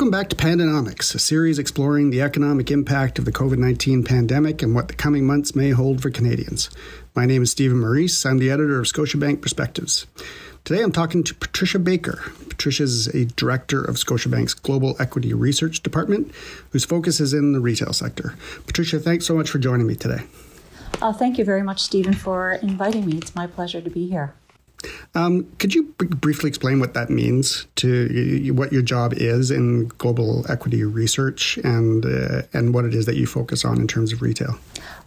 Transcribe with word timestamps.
Welcome 0.00 0.12
back 0.12 0.30
to 0.30 0.36
Pandonomics, 0.36 1.14
a 1.14 1.18
series 1.18 1.58
exploring 1.58 2.08
the 2.08 2.22
economic 2.22 2.70
impact 2.70 3.18
of 3.18 3.26
the 3.26 3.32
COVID 3.32 3.58
19 3.58 4.02
pandemic 4.02 4.62
and 4.62 4.74
what 4.74 4.88
the 4.88 4.94
coming 4.94 5.26
months 5.26 5.54
may 5.54 5.72
hold 5.72 6.00
for 6.00 6.08
Canadians. 6.08 6.70
My 7.14 7.26
name 7.26 7.42
is 7.42 7.50
Stephen 7.50 7.80
Maurice. 7.80 8.24
I'm 8.24 8.38
the 8.38 8.50
editor 8.50 8.80
of 8.80 8.86
Scotiabank 8.86 9.42
Perspectives. 9.42 10.06
Today 10.64 10.82
I'm 10.82 10.90
talking 10.90 11.22
to 11.24 11.34
Patricia 11.34 11.78
Baker. 11.78 12.18
Patricia 12.48 12.84
is 12.84 13.08
a 13.08 13.26
director 13.26 13.84
of 13.84 13.96
Scotiabank's 13.96 14.54
Global 14.54 14.96
Equity 14.98 15.34
Research 15.34 15.82
Department, 15.82 16.34
whose 16.70 16.86
focus 16.86 17.20
is 17.20 17.34
in 17.34 17.52
the 17.52 17.60
retail 17.60 17.92
sector. 17.92 18.34
Patricia, 18.66 18.98
thanks 18.98 19.26
so 19.26 19.34
much 19.34 19.50
for 19.50 19.58
joining 19.58 19.86
me 19.86 19.96
today. 19.96 20.22
Uh, 21.02 21.12
thank 21.12 21.36
you 21.36 21.44
very 21.44 21.62
much, 21.62 21.78
Stephen, 21.78 22.14
for 22.14 22.52
inviting 22.52 23.04
me. 23.04 23.18
It's 23.18 23.34
my 23.34 23.46
pleasure 23.46 23.82
to 23.82 23.90
be 23.90 24.08
here. 24.08 24.32
Um, 25.14 25.46
could 25.58 25.74
you 25.74 25.94
b- 25.98 26.06
briefly 26.06 26.48
explain 26.48 26.80
what 26.80 26.94
that 26.94 27.10
means 27.10 27.66
to 27.76 28.52
what 28.54 28.72
your 28.72 28.82
job 28.82 29.12
is 29.14 29.50
in 29.50 29.88
global 29.98 30.50
equity 30.50 30.84
research 30.84 31.58
and 31.58 32.06
uh, 32.06 32.42
and 32.52 32.72
what 32.72 32.84
it 32.84 32.94
is 32.94 33.06
that 33.06 33.16
you 33.16 33.26
focus 33.26 33.64
on 33.64 33.78
in 33.80 33.88
terms 33.88 34.12
of 34.12 34.22
retail? 34.22 34.58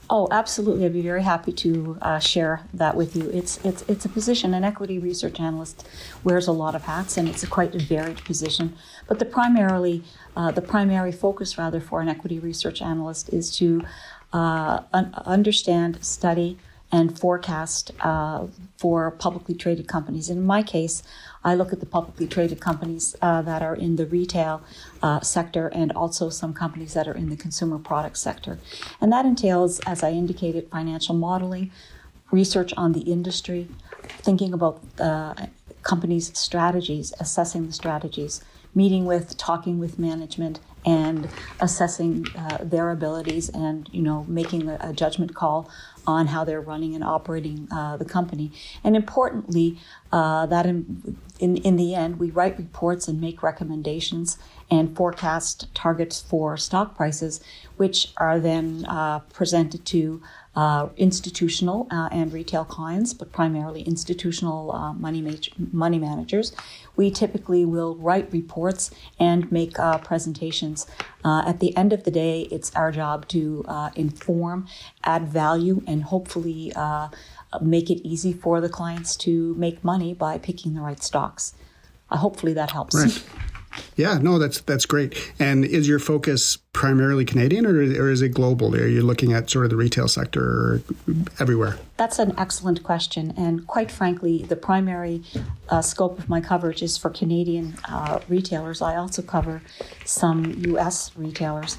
Oh, 0.09 0.27
absolutely! 0.31 0.85
I'd 0.85 0.93
be 0.93 1.01
very 1.01 1.23
happy 1.23 1.53
to 1.53 1.97
uh, 2.01 2.19
share 2.19 2.61
that 2.73 2.95
with 2.95 3.15
you. 3.15 3.29
It's 3.29 3.57
it's 3.63 3.83
it's 3.87 4.05
a 4.05 4.09
position. 4.09 4.53
An 4.53 4.63
equity 4.63 4.99
research 4.99 5.39
analyst 5.39 5.87
wears 6.23 6.47
a 6.47 6.51
lot 6.51 6.75
of 6.75 6.83
hats, 6.83 7.17
and 7.17 7.29
it's 7.29 7.43
a 7.43 7.47
quite 7.47 7.73
a 7.73 7.79
varied 7.79 8.23
position. 8.25 8.75
But 9.07 9.19
the 9.19 9.25
primarily 9.25 10.03
uh, 10.35 10.51
the 10.51 10.61
primary 10.61 11.13
focus, 11.13 11.57
rather, 11.57 11.79
for 11.79 12.01
an 12.01 12.09
equity 12.09 12.39
research 12.39 12.81
analyst 12.81 13.29
is 13.29 13.55
to 13.57 13.83
uh, 14.33 14.81
un- 14.91 15.13
understand, 15.25 16.03
study 16.03 16.57
and 16.93 17.19
forecast 17.19 17.91
uh, 18.01 18.45
for 18.77 19.09
publicly 19.09 19.55
traded 19.55 19.87
companies. 19.87 20.29
And 20.29 20.37
in 20.37 20.45
my 20.45 20.61
case, 20.61 21.01
I 21.43 21.55
look 21.55 21.73
at 21.73 21.79
the 21.79 21.87
publicly 21.87 22.27
traded 22.27 22.61
companies 22.61 23.15
uh, 23.19 23.41
that 23.41 23.63
are 23.63 23.75
in 23.75 23.95
the 23.95 24.05
retail 24.05 24.61
uh, 25.01 25.19
sector 25.21 25.69
and 25.69 25.91
also 25.91 26.29
some 26.29 26.53
companies 26.53 26.93
that 26.93 27.07
are 27.07 27.15
in 27.15 27.29
the 27.29 27.35
consumer 27.35 27.79
product 27.79 28.17
sector. 28.19 28.59
And 29.01 29.11
that 29.11 29.25
entails, 29.25 29.79
as 29.81 30.03
I 30.03 30.11
indicated, 30.11 30.69
financial 30.69 31.15
modeling, 31.15 31.71
research 32.31 32.71
on 32.77 32.93
the 32.93 33.01
industry, 33.01 33.67
thinking 34.27 34.53
about 34.53 34.79
uh, 34.99 35.33
companies' 35.81 36.37
strategies, 36.37 37.11
assessing 37.19 37.65
the 37.65 37.73
strategies, 37.73 38.43
meeting 38.75 39.05
with, 39.05 39.35
talking 39.37 39.79
with 39.79 39.97
management, 39.97 40.59
and 40.85 41.29
assessing 41.59 42.25
uh, 42.37 42.57
their 42.61 42.91
abilities 42.91 43.49
and 43.49 43.89
you 43.91 44.01
know 44.01 44.25
making 44.27 44.69
a, 44.69 44.77
a, 44.81 44.93
judgment 44.93 45.33
call 45.33 45.69
on 46.05 46.27
how 46.27 46.43
they're 46.43 46.61
running 46.61 46.95
and 46.95 47.03
operating 47.03 47.67
uh, 47.71 47.95
the 47.97 48.05
company. 48.05 48.51
And 48.83 48.95
importantly, 48.95 49.79
uh, 50.11 50.45
that 50.47 50.65
in, 50.65 51.17
in, 51.39 51.57
in 51.57 51.77
the 51.77 51.95
end, 51.95 52.19
we 52.19 52.29
write 52.29 52.57
reports 52.57 53.07
and 53.07 53.21
make 53.21 53.41
recommendations 53.41 54.37
and 54.69 54.95
forecast 54.95 55.73
targets 55.73 56.19
for 56.19 56.57
stock 56.57 56.95
prices, 56.95 57.41
which 57.77 58.11
are 58.17 58.39
then 58.39 58.85
uh, 58.85 59.19
presented 59.19 59.85
to 59.85 60.21
uh, 60.55 60.89
institutional 60.97 61.87
uh, 61.89 62.09
and 62.11 62.31
retail 62.31 62.63
clients, 62.63 63.13
but 63.13 63.31
primarily 63.31 63.81
institutional 63.81 64.71
uh, 64.71 64.93
money, 64.93 65.21
ma- 65.21 65.65
money 65.71 65.97
managers. 65.97 66.53
We 66.95 67.09
typically 67.09 67.65
will 67.65 67.95
write 67.95 68.31
reports 68.31 68.91
and 69.19 69.51
make 69.51 69.79
uh, 69.79 69.97
presentations. 69.97 70.85
Uh, 71.25 71.43
at 71.45 71.59
the 71.59 71.75
end 71.75 71.91
of 71.91 72.03
the 72.03 72.11
day, 72.11 72.41
it's 72.51 72.73
our 72.75 72.91
job 72.91 73.27
to 73.29 73.65
uh, 73.67 73.89
inform, 73.95 74.67
add 75.03 75.27
value, 75.27 75.81
and 75.87 76.03
hopefully 76.03 76.71
make 77.61 77.89
it 77.91 78.01
easy 78.07 78.33
for 78.33 78.59
the 78.61 78.69
clients 78.69 79.15
to 79.15 79.53
make 79.55 79.83
money 79.83 80.13
by 80.13 80.37
picking 80.37 80.73
the 80.73 80.81
right 80.81 81.03
stocks. 81.03 81.53
hopefully 82.09 82.53
that 82.53 82.71
helps. 82.71 82.95
Right. 82.95 83.23
Yeah, 83.95 84.17
no, 84.17 84.39
that's 84.39 84.61
that's 84.61 84.85
great. 84.85 85.33
And 85.39 85.65
is 85.65 85.87
your 85.87 85.99
focus 85.99 86.57
primarily 86.73 87.25
Canadian, 87.25 87.65
or, 87.65 87.77
or 87.77 88.09
is 88.09 88.21
it 88.21 88.29
global? 88.29 88.75
Are 88.75 88.87
you 88.87 89.01
looking 89.01 89.33
at 89.33 89.49
sort 89.49 89.65
of 89.65 89.69
the 89.69 89.77
retail 89.77 90.07
sector 90.07 90.81
everywhere? 91.39 91.77
That's 91.97 92.19
an 92.19 92.33
excellent 92.37 92.83
question, 92.83 93.33
and 93.37 93.65
quite 93.67 93.91
frankly, 93.91 94.43
the 94.43 94.55
primary 94.55 95.23
uh, 95.69 95.81
scope 95.81 96.17
of 96.19 96.29
my 96.29 96.41
coverage 96.41 96.81
is 96.81 96.97
for 96.97 97.09
Canadian 97.09 97.75
uh, 97.87 98.19
retailers. 98.27 98.81
I 98.81 98.95
also 98.95 99.21
cover 99.21 99.61
some 100.05 100.53
U.S. 100.65 101.11
retailers. 101.15 101.77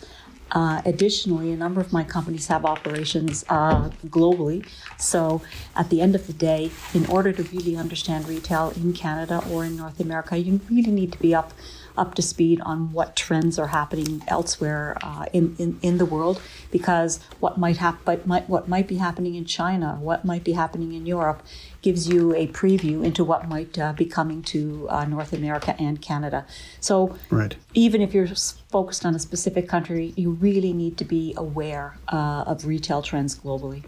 Uh, 0.53 0.81
additionally, 0.85 1.51
a 1.51 1.57
number 1.57 1.81
of 1.81 1.93
my 1.93 2.05
companies 2.05 2.47
have 2.47 2.65
operations 2.65 3.45
uh, 3.49 3.89
globally. 4.07 4.65
So, 4.99 5.43
at 5.75 5.91
the 5.91 6.01
end 6.01 6.15
of 6.15 6.29
the 6.29 6.33
day, 6.33 6.71
in 6.93 7.07
order 7.07 7.33
to 7.33 7.43
really 7.43 7.77
understand 7.77 8.29
retail 8.29 8.73
in 8.77 8.93
Canada 8.93 9.43
or 9.51 9.65
in 9.65 9.77
North 9.77 9.99
America, 9.99 10.37
you 10.37 10.61
really 10.71 10.93
need 10.93 11.11
to 11.13 11.19
be 11.19 11.35
up 11.35 11.53
up 11.97 12.15
to 12.15 12.23
speed 12.23 12.61
on 12.63 12.93
what 12.93 13.15
trends 13.17 13.59
are 13.59 13.69
happening 13.69 14.23
elsewhere 14.29 14.97
uh, 15.03 15.27
in, 15.33 15.55
in, 15.59 15.79
in 15.83 15.99
the 15.99 16.05
world 16.05 16.41
because 16.71 17.21
what 17.41 17.57
might 17.57 17.77
happen 17.77 18.21
might, 18.25 18.49
what 18.49 18.69
might 18.69 18.89
be 18.89 18.97
happening 18.97 19.35
in 19.35 19.45
China, 19.45 19.97
what 20.01 20.25
might 20.25 20.45
be 20.45 20.53
happening 20.53 20.93
in 20.93 21.07
Europe 21.07 21.43
gives 21.83 22.09
you 22.09 22.35
a 22.35 22.47
preview 22.49 23.05
into 23.05 23.23
what 23.23 23.49
might 23.49 23.79
uh, 23.79 23.93
be 23.93 24.07
coming 24.07 24.43
to 24.43 24.89
uh, 24.89 25.05
North 25.05 25.33
America 25.33 25.77
and 25.79 26.01
Canada. 26.01 26.47
So 26.81 27.17
right. 27.31 27.55
even 27.75 28.01
if 28.01 28.15
you're 28.15 28.29
focused 28.71 29.05
on 29.05 29.15
a 29.15 29.19
specific 29.19 29.69
country, 29.69 30.15
you 30.17 30.31
really 30.31 30.73
need 30.73 30.97
to 30.99 31.05
be 31.05 31.35
aware 31.37 31.97
uh, 32.09 32.45
of 32.47 32.67
retail 32.67 33.03
trends 33.03 33.39
globally. 33.39 33.85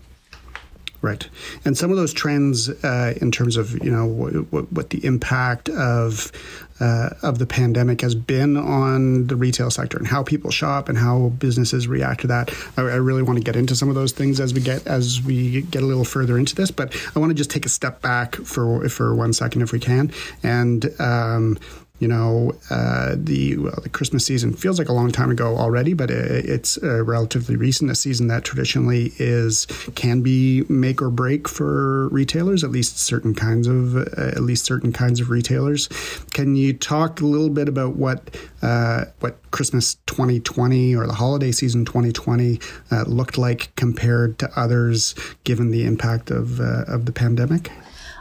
Right, 1.03 1.29
and 1.65 1.77
some 1.77 1.91
of 1.91 1.97
those 1.97 2.13
trends 2.13 2.69
uh, 2.69 3.15
in 3.21 3.31
terms 3.31 3.57
of 3.57 3.73
you 3.85 3.91
know 3.91 4.07
what, 4.07 4.73
what 4.73 4.91
the 4.91 5.05
impact 5.05 5.69
of 5.69 6.33
uh, 6.81 7.11
of 7.23 7.39
the 7.39 7.47
pandemic 7.47 8.01
has 8.01 8.15
been 8.15 8.57
on 8.57 9.27
the 9.27 9.37
retail 9.37 9.71
sector 9.71 9.97
and 9.97 10.07
how 10.07 10.23
people 10.23 10.51
shop 10.51 10.89
and 10.89 10.99
how 10.99 11.31
businesses 11.39 11.89
react 11.89 12.21
to 12.21 12.27
that. 12.27 12.51
I, 12.77 12.83
I, 12.83 12.97
really 12.97 13.23
want 13.23 13.39
to 13.39 13.45
get 13.45 13.57
into 13.57 13.75
some 13.75 13.89
of 13.89 13.95
those 13.95 14.13
things 14.13 14.41
as 14.41 14.53
we 14.53 14.61
get 14.61 14.87
as 14.87 15.23
we 15.23 15.63
get 15.63 15.83
a 15.83 15.87
little 15.87 16.05
further 16.05 16.39
into 16.39 16.55
this, 16.55 16.71
but 16.71 16.95
I 17.15 17.19
want 17.19 17.31
to 17.31 17.35
just 17.35 17.51
take 17.51 17.67
a 17.67 17.71
step 17.71 18.03
back 18.03 18.35
for 18.37 18.89
for 18.89 19.15
one 19.15 19.33
second 19.33 19.63
if 19.63 19.73
we 19.73 19.81
can 19.81 20.13
and. 20.43 20.91
Um, 21.01 21.59
you 21.99 22.09
know, 22.09 22.53
uh, 22.71 23.15
the 23.17 23.57
well, 23.57 23.79
the 23.83 23.89
Christmas 23.89 24.27
season 24.27 24.53
feels 24.53 24.79
like 24.79 24.89
a 24.89 24.93
long 24.93 25.11
time 25.11 25.31
ago 25.31 25.57
already, 25.57 25.95
but 25.95 26.11
it, 26.11 26.45
it's 26.45 26.77
uh, 26.83 27.03
relatively 27.03 27.57
recent. 27.57 27.91
A 27.91 27.95
season 27.95 28.29
that 28.29 28.45
traditionally 28.45 29.13
is 29.19 29.67
can 29.95 30.21
be 30.21 30.65
make 30.69 31.01
or 31.01 31.11
break 31.11 31.49
for 31.49 32.09
retailers, 32.09 32.63
at 32.65 32.71
least 32.71 32.99
certain 32.99 33.35
kinds 33.35 33.67
of 33.67 33.97
uh, 33.97 34.11
at 34.19 34.43
least 34.43 34.67
certain 34.67 34.93
kinds 34.93 35.21
of 35.21 35.31
retailers. 35.31 35.89
Can 36.35 36.55
you 36.55 36.75
talk 36.75 37.21
a 37.21 37.27
little 37.27 37.51
bit 37.51 37.69
about 37.69 37.97
what 37.97 38.37
uh, 38.61 39.07
what 39.21 39.39
Christmas 39.51 39.95
2020 40.07 40.95
or 40.95 41.07
the 41.07 41.15
holiday 41.15 41.53
season 41.53 41.87
2020 41.87 42.61
uh, 42.91 43.05
looked 43.07 43.39
like 43.39 43.75
compared 43.77 44.39
to 44.39 44.51
others, 44.55 45.15
given 45.45 45.71
the 45.71 45.85
impact 45.85 46.31
of 46.31 46.61
of 46.61 47.07
the 47.07 47.13
pandemic? 47.13 47.71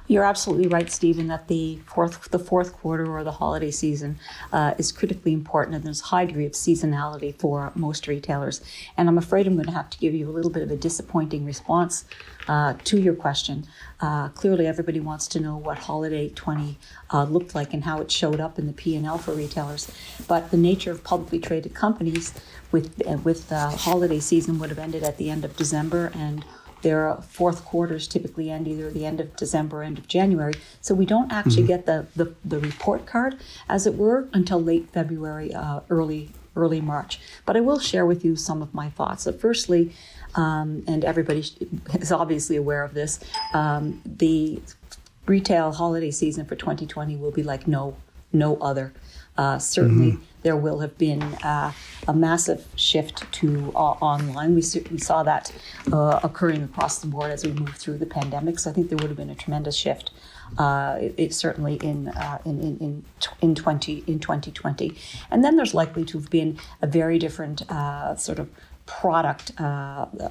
You're 0.08 0.24
absolutely 0.24 0.68
right, 0.68 0.92
Stephen, 0.92 1.28
that 1.28 1.48
the 1.48 1.80
fourth 1.88 2.30
the 2.30 2.38
fourth 2.38 2.74
quarter 2.74 3.08
or 3.08 3.24
the 3.24 3.32
holiday 3.32 3.72
season 3.72 4.20
uh, 4.54 4.76
is 4.78 4.92
critically 4.92 5.34
important, 5.34 5.76
and 5.76 5.84
there's 5.84 6.02
a 6.02 6.06
high 6.06 6.26
degree 6.26 6.46
of 6.46 6.52
seasonality 6.52 7.34
for 7.40 7.72
most 7.74 8.08
retailers. 8.08 8.62
And 8.98 9.10
I'm 9.10 9.18
afraid 9.18 9.48
I'm 9.48 9.56
going 9.56 9.66
to 9.66 9.72
have 9.72 9.90
to 9.90 9.98
give 9.98 10.14
you 10.14 10.30
a 10.30 10.32
little 10.32 10.52
bit 10.52 10.62
of 10.62 10.70
a 10.70 10.76
disappointing 10.76 11.44
response 11.44 12.06
uh, 12.48 12.76
to 12.84 13.00
your 13.00 13.16
question. 13.16 13.66
Uh, 14.00 14.30
clearly, 14.30 14.68
everybody 14.68 15.00
wants 15.00 15.28
to 15.30 15.40
know 15.40 15.58
what 15.58 15.80
holiday 15.80 16.30
20 16.30 16.78
uh, 17.12 17.24
looked 17.24 17.56
like 17.56 17.74
and 17.74 17.84
how 17.84 18.00
it 18.00 18.12
showed 18.12 18.40
up 18.40 18.60
in 18.60 18.68
the 18.68 18.74
P&L 18.74 19.18
for 19.18 19.34
retailers. 19.34 19.92
But 20.28 20.52
the 20.52 20.58
nature 20.58 20.92
of 20.92 21.04
publicly 21.04 21.40
traded 21.40 21.74
companies 21.74 22.32
with 22.72 23.02
with 23.24 23.50
the 23.50 23.70
holiday 23.70 24.20
season 24.20 24.60
would 24.60 24.70
have 24.70 24.78
ended 24.78 25.02
at 25.02 25.18
the 25.18 25.32
end 25.32 25.44
of 25.46 25.56
December 25.56 26.12
and 26.14 26.46
their 26.86 27.16
fourth 27.28 27.66
quarters 27.66 28.08
typically 28.08 28.52
end 28.52 28.68
either 28.68 28.92
the 28.92 29.08
end 29.08 29.20
of 29.20 29.36
December, 29.36 29.82
end 29.82 29.98
of 29.98 30.08
January. 30.08 30.54
So 30.82 30.94
we 30.94 31.08
don't 31.08 31.32
actually 31.32 31.64
mm-hmm. 31.64 31.68
get 31.68 31.86
the, 31.88 32.06
the, 32.16 32.36
the, 32.46 32.60
report 32.60 33.08
card, 33.08 33.40
as 33.68 33.88
it 33.88 33.96
were, 33.96 34.30
until 34.34 34.62
late 34.62 34.90
February, 34.94 35.52
uh, 35.54 35.80
early 35.90 36.30
early 36.56 36.80
March. 36.80 37.20
But 37.46 37.58
I 37.58 37.60
will 37.60 37.80
share 37.80 38.06
with 38.06 38.24
you 38.24 38.38
some 38.38 38.62
of 38.62 38.74
my 38.74 38.90
thoughts. 38.90 39.24
So 39.24 39.34
firstly, 39.34 39.92
um, 40.36 40.84
and 40.88 41.04
everybody 41.04 41.44
is 42.00 42.12
obviously 42.12 42.56
aware 42.56 42.84
of 42.84 42.94
this, 42.94 43.20
um, 43.54 44.02
the 44.06 44.62
retail 45.26 45.74
holiday 45.74 46.12
season 46.12 46.46
for 46.46 46.56
2020 46.56 47.18
will 47.18 47.32
be 47.32 47.44
like 47.44 47.68
no 47.68 47.98
no 48.32 48.58
other. 48.58 48.94
Uh, 49.38 49.60
certainly, 49.60 50.12
mm-hmm. 50.14 50.24
there 50.44 50.56
will 50.56 50.80
have 50.80 50.98
been 50.98 51.22
uh, 51.22 51.72
a 52.08 52.14
massive 52.14 52.66
shift 52.76 53.30
to 53.34 53.72
uh, 53.76 53.80
online. 53.80 54.56
We, 54.56 54.64
we 54.92 54.98
saw 54.98 55.24
that 55.24 55.52
uh, 55.92 56.20
occurring 56.24 56.64
across 56.64 57.00
the 57.00 57.08
board 57.08 57.32
as 57.32 57.44
we 57.46 57.52
moved 57.52 57.78
through 57.78 57.98
the 57.98 58.06
pandemic. 58.06 58.60
So 58.60 58.70
I 58.70 58.74
think 58.74 58.90
there 58.90 58.98
would 58.98 59.10
have 59.10 59.18
been 59.18 59.30
a 59.30 59.36
tremendous 59.36 59.76
shift. 59.76 60.12
Uh, 60.58 60.98
it, 61.02 61.16
it, 61.18 61.34
certainly 61.34 61.76
in, 61.76 62.08
uh, 62.10 62.38
in 62.46 62.62
in 62.62 62.78
in 62.78 63.06
in 63.42 63.56
twenty 63.56 64.04
in 64.08 64.20
twenty 64.20 64.52
twenty, 64.52 64.96
and 65.32 65.44
then 65.44 65.58
there's 65.58 65.74
likely 65.74 66.06
to 66.06 66.20
have 66.20 66.30
been 66.30 66.58
a 66.82 66.88
very 66.88 67.18
different 67.18 67.64
sort 68.18 68.40
of 68.40 68.48
product 68.86 69.52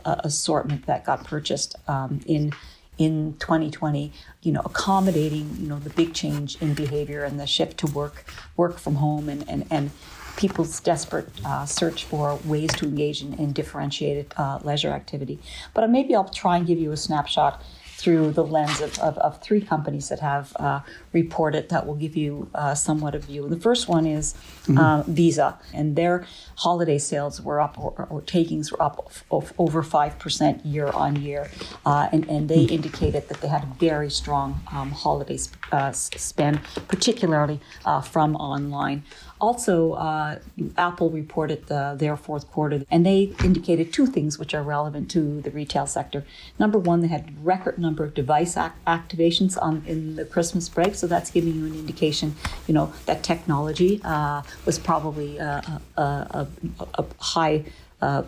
assortment 0.04 0.86
that 0.86 1.04
got 1.04 1.24
purchased 1.24 1.74
um, 1.88 2.20
in 2.26 2.52
in 2.98 3.36
2020, 3.38 4.12
you 4.42 4.52
know, 4.52 4.62
accommodating, 4.64 5.56
you 5.58 5.68
know, 5.68 5.78
the 5.78 5.90
big 5.90 6.14
change 6.14 6.60
in 6.60 6.74
behavior 6.74 7.24
and 7.24 7.40
the 7.40 7.46
shift 7.46 7.78
to 7.78 7.86
work, 7.86 8.24
work 8.56 8.78
from 8.78 8.96
home 8.96 9.28
and, 9.28 9.48
and, 9.48 9.66
and 9.70 9.90
people's 10.36 10.80
desperate 10.80 11.28
uh, 11.44 11.64
search 11.64 12.04
for 12.04 12.36
ways 12.44 12.70
to 12.74 12.86
engage 12.86 13.22
in, 13.22 13.34
in 13.34 13.52
differentiated 13.52 14.32
uh, 14.36 14.58
leisure 14.62 14.90
activity. 14.90 15.38
But 15.72 15.88
maybe 15.90 16.14
I'll 16.14 16.28
try 16.28 16.56
and 16.56 16.66
give 16.66 16.78
you 16.78 16.92
a 16.92 16.96
snapshot 16.96 17.62
through 18.04 18.30
the 18.32 18.44
lens 18.44 18.82
of, 18.82 18.98
of, 18.98 19.16
of 19.18 19.40
three 19.40 19.62
companies 19.62 20.10
that 20.10 20.20
have 20.20 20.54
uh, 20.56 20.80
reported 21.14 21.70
that 21.70 21.86
will 21.86 21.94
give 21.94 22.14
you 22.14 22.50
uh, 22.54 22.74
somewhat 22.74 23.14
of 23.14 23.24
view. 23.24 23.48
The 23.48 23.58
first 23.58 23.88
one 23.88 24.04
is 24.04 24.34
mm-hmm. 24.34 24.76
uh, 24.76 25.02
Visa, 25.04 25.58
and 25.72 25.96
their 25.96 26.26
holiday 26.56 26.98
sales 26.98 27.40
were 27.40 27.62
up, 27.62 27.78
or, 27.78 28.06
or 28.10 28.20
takings 28.20 28.70
were 28.70 28.82
up 28.82 28.98
of, 29.06 29.24
of 29.30 29.54
over 29.56 29.82
5% 29.82 30.60
year 30.64 30.88
on 30.88 31.16
year. 31.16 31.50
Uh, 31.86 32.10
and, 32.12 32.28
and 32.28 32.50
they 32.50 32.64
mm-hmm. 32.66 32.74
indicated 32.74 33.26
that 33.28 33.40
they 33.40 33.48
had 33.48 33.62
a 33.62 33.72
very 33.80 34.10
strong 34.10 34.60
um, 34.70 34.90
holiday 34.90 35.38
uh, 35.72 35.90
spend, 35.92 36.60
particularly 36.88 37.58
uh, 37.86 38.02
from 38.02 38.36
online. 38.36 39.02
Also, 39.44 39.92
uh, 39.92 40.38
Apple 40.78 41.10
reported 41.10 41.66
the, 41.66 41.94
their 41.98 42.16
fourth 42.16 42.50
quarter, 42.50 42.82
and 42.90 43.04
they 43.04 43.34
indicated 43.44 43.92
two 43.92 44.06
things 44.06 44.38
which 44.38 44.54
are 44.54 44.62
relevant 44.62 45.10
to 45.10 45.42
the 45.42 45.50
retail 45.50 45.86
sector. 45.86 46.24
Number 46.58 46.78
one, 46.78 47.02
they 47.02 47.08
had 47.08 47.24
record 47.44 47.76
number 47.78 48.04
of 48.04 48.14
device 48.14 48.56
act- 48.56 48.82
activations 48.86 49.58
on 49.60 49.82
in 49.86 50.16
the 50.16 50.24
Christmas 50.24 50.70
break, 50.70 50.94
so 50.94 51.06
that's 51.06 51.30
giving 51.30 51.54
you 51.56 51.66
an 51.66 51.74
indication, 51.74 52.36
you 52.66 52.72
know, 52.72 52.94
that 53.04 53.22
technology 53.22 54.00
uh, 54.02 54.40
was 54.64 54.78
probably 54.78 55.36
a, 55.36 55.80
a, 55.98 56.02
a, 56.02 56.46
a 56.94 57.04
high 57.20 57.64
uh, 58.00 58.22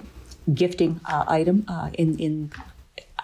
gifting 0.52 1.00
uh, 1.06 1.24
item 1.26 1.64
uh, 1.66 1.88
in 1.94 2.18
in 2.18 2.52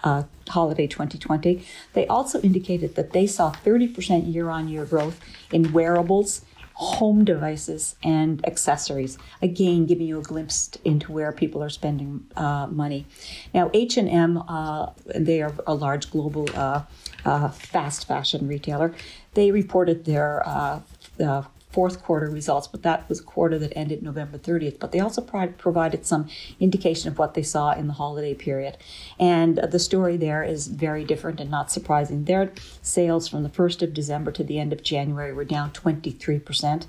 uh, 0.03 0.23
holiday 0.49 0.87
2020. 0.87 1.63
They 1.93 2.07
also 2.07 2.41
indicated 2.41 2.95
that 2.95 3.13
they 3.13 3.27
saw 3.27 3.51
30% 3.51 4.33
year 4.33 4.49
on 4.49 4.67
year 4.67 4.85
growth 4.85 5.19
in 5.51 5.71
wearables 5.71 6.41
home 6.73 7.23
devices 7.23 7.95
and 8.03 8.45
accessories. 8.45 9.17
Again 9.41 9.85
giving 9.85 10.07
you 10.07 10.19
a 10.19 10.23
glimpse 10.23 10.71
into 10.83 11.11
where 11.11 11.31
people 11.31 11.63
are 11.63 11.69
spending 11.69 12.25
uh, 12.35 12.67
money. 12.67 13.05
Now 13.53 13.69
h&m 13.73 14.43
uh, 14.47 14.91
they 15.15 15.41
are 15.41 15.53
a 15.67 15.73
large 15.73 16.09
global 16.11 16.47
uh, 16.55 16.83
uh 17.25 17.49
fast 17.49 18.07
fashion 18.07 18.47
retailer. 18.47 18.93
They 19.33 19.51
reported 19.51 20.05
their 20.05 20.47
uh, 20.47 20.81
uh, 21.23 21.43
fourth 21.73 22.03
quarter 22.03 22.29
results, 22.29 22.67
but 22.67 22.83
that 22.83 23.09
was 23.09 23.19
a 23.19 23.23
quarter 23.23 23.57
that 23.57 23.73
ended 23.75 24.03
November 24.03 24.37
30th. 24.37 24.79
But 24.79 24.91
they 24.91 24.99
also 24.99 25.21
pro- 25.21 25.47
provided 25.47 26.05
some 26.05 26.29
indication 26.59 27.09
of 27.09 27.17
what 27.17 27.33
they 27.33 27.41
saw 27.41 27.71
in 27.73 27.87
the 27.87 27.93
holiday 27.93 28.35
period. 28.35 28.77
And 29.19 29.57
the 29.57 29.79
story 29.79 30.15
there 30.15 30.43
is 30.43 30.67
very 30.67 31.03
different 31.03 31.39
and 31.39 31.49
not 31.49 31.71
surprising. 31.71 32.25
Their 32.25 32.51
sales 32.83 33.27
from 33.27 33.41
the 33.41 33.49
1st 33.49 33.81
of 33.81 33.93
December 33.93 34.31
to 34.33 34.43
the 34.43 34.59
end 34.59 34.71
of 34.71 34.83
January 34.83 35.33
were 35.33 35.45
down 35.45 35.71
23%. 35.71 36.85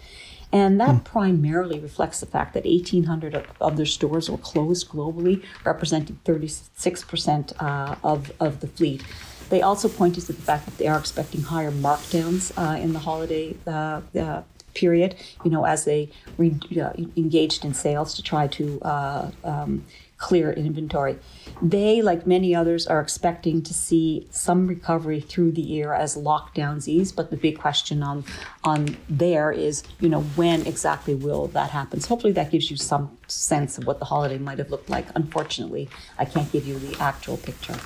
And 0.53 0.81
that 0.81 0.97
mm. 0.97 1.05
primarily 1.05 1.81
reflects 1.81 2.21
the 2.21 2.27
fact 2.27 2.55
that 2.55 2.65
1,800 2.65 3.35
of, 3.35 3.47
of, 3.61 3.77
their 3.77 3.87
stores 3.87 4.31
were 4.31 4.39
closed 4.39 4.89
globally, 4.89 5.43
representing 5.65 6.21
36% 6.25 7.53
uh, 7.59 7.97
of, 8.05 8.31
of 8.39 8.61
the 8.61 8.69
fleet. 8.69 9.03
They 9.51 9.63
also 9.63 9.89
pointed 9.89 10.27
to 10.27 10.33
the 10.33 10.41
fact 10.41 10.67
that 10.67 10.79
they 10.79 10.87
are 10.87 10.99
expecting 10.99 11.43
higher 11.43 11.73
markdowns 11.73 12.53
uh, 12.57 12.79
in 12.79 12.93
the 12.93 13.01
holiday 13.01 13.57
uh, 13.67 14.01
uh 14.17 14.43
period, 14.75 15.15
you 15.45 15.51
know, 15.51 15.65
as 15.65 15.85
they 15.85 16.11
re- 16.37 16.59
uh, 16.81 16.93
engaged 17.17 17.65
in 17.65 17.75
sales 17.75 18.15
to 18.15 18.23
try 18.23 18.47
to 18.49 18.81
uh, 18.83 19.31
um, 19.45 19.85
clear 20.19 20.53
inventory. 20.53 21.19
They, 21.61 22.01
like 22.03 22.27
many 22.27 22.55
others, 22.55 22.87
are 22.87 23.01
expecting 23.01 23.63
to 23.63 23.75
see 23.75 24.27
some 24.31 24.67
recovery 24.67 25.21
through 25.21 25.53
the 25.53 25.63
year 25.63 25.93
as 25.93 26.17
lockdowns 26.17 26.89
ease. 26.89 27.13
But 27.13 27.31
the 27.31 27.37
big 27.37 27.59
question 27.59 28.03
on 28.03 28.25
on 28.63 28.97
there 29.09 29.53
is, 29.53 29.83
you 30.01 30.09
know, 30.09 30.23
when 30.35 30.67
exactly 30.67 31.15
will 31.15 31.49
that 31.49 31.71
happen? 31.71 32.01
So 32.01 32.09
hopefully 32.09 32.33
that 32.35 32.51
gives 32.51 32.71
you 32.71 32.77
some 32.77 33.17
sense 33.27 33.79
of 33.79 33.87
what 33.87 33.99
the 33.99 34.07
holiday 34.07 34.39
might 34.39 34.59
have 34.59 34.71
looked 34.71 34.91
like. 34.91 35.07
Unfortunately, 35.15 35.89
I 36.19 36.25
can't 36.25 36.51
give 36.51 36.67
you 36.67 36.79
the 36.79 36.99
actual 37.01 37.37
picture. 37.37 37.77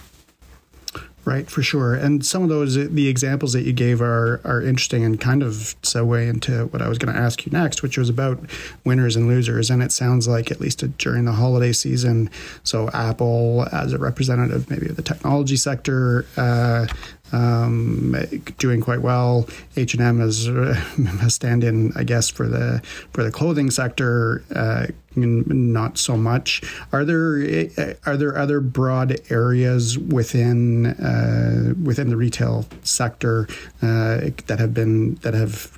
Right, 1.25 1.51
for 1.51 1.63
sure. 1.63 1.95
And 1.95 2.25
some 2.25 2.43
of 2.43 2.49
those, 2.49 2.75
the 2.75 3.07
examples 3.07 3.53
that 3.53 3.65
you 3.65 3.75
gave 3.75 4.01
are 4.01 4.41
are 4.45 4.63
interesting 4.63 5.05
and 5.05 5.21
kind 5.21 5.43
of 5.43 5.77
segue 5.83 6.27
into 6.27 6.67
what 6.69 6.81
I 6.81 6.89
was 6.89 6.97
going 6.97 7.15
to 7.15 7.21
ask 7.21 7.45
you 7.45 7.53
next, 7.53 7.83
which 7.83 7.99
was 7.99 8.09
about 8.09 8.41
winners 8.85 9.15
and 9.15 9.29
losers. 9.29 9.69
And 9.69 9.83
it 9.83 9.93
sounds 9.93 10.27
like, 10.27 10.51
at 10.51 10.59
least 10.59 10.83
during 10.97 11.27
the 11.27 11.33
holiday 11.33 11.73
season, 11.73 12.31
so 12.63 12.89
Apple, 12.95 13.69
as 13.73 13.93
a 13.93 13.99
representative 13.99 14.71
maybe 14.71 14.87
of 14.89 14.97
the 14.97 15.03
technology 15.03 15.57
sector, 15.57 16.25
uh, 16.39 16.87
um, 17.33 18.17
doing 18.59 18.81
quite 18.81 19.03
well. 19.03 19.49
H 19.77 19.95
and 19.95 20.03
M 20.03 20.21
is 20.21 20.47
a 20.49 21.31
stand-in, 21.31 21.93
I 21.97 22.05
guess, 22.05 22.29
for 22.31 22.49
the 22.49 22.83
for 23.13 23.23
the 23.23 23.31
clothing 23.31 23.71
sector. 23.71 24.43
Uh, 24.55 24.87
not 25.17 25.99
so 25.99 26.17
much. 26.17 26.63
Are 26.93 27.05
there 27.05 27.97
are 28.07 28.17
there 28.17 28.39
other 28.39 28.61
broad 28.61 29.21
areas 29.31 29.99
within 29.99 30.87
uh, 30.87 31.75
within 31.83 32.11
the 32.11 32.17
retail 32.17 32.67
sector 32.83 33.49
uh, 33.83 34.31
that 34.47 34.59
have 34.59 34.75
been 34.75 35.17
that 35.17 35.35
have 35.35 35.78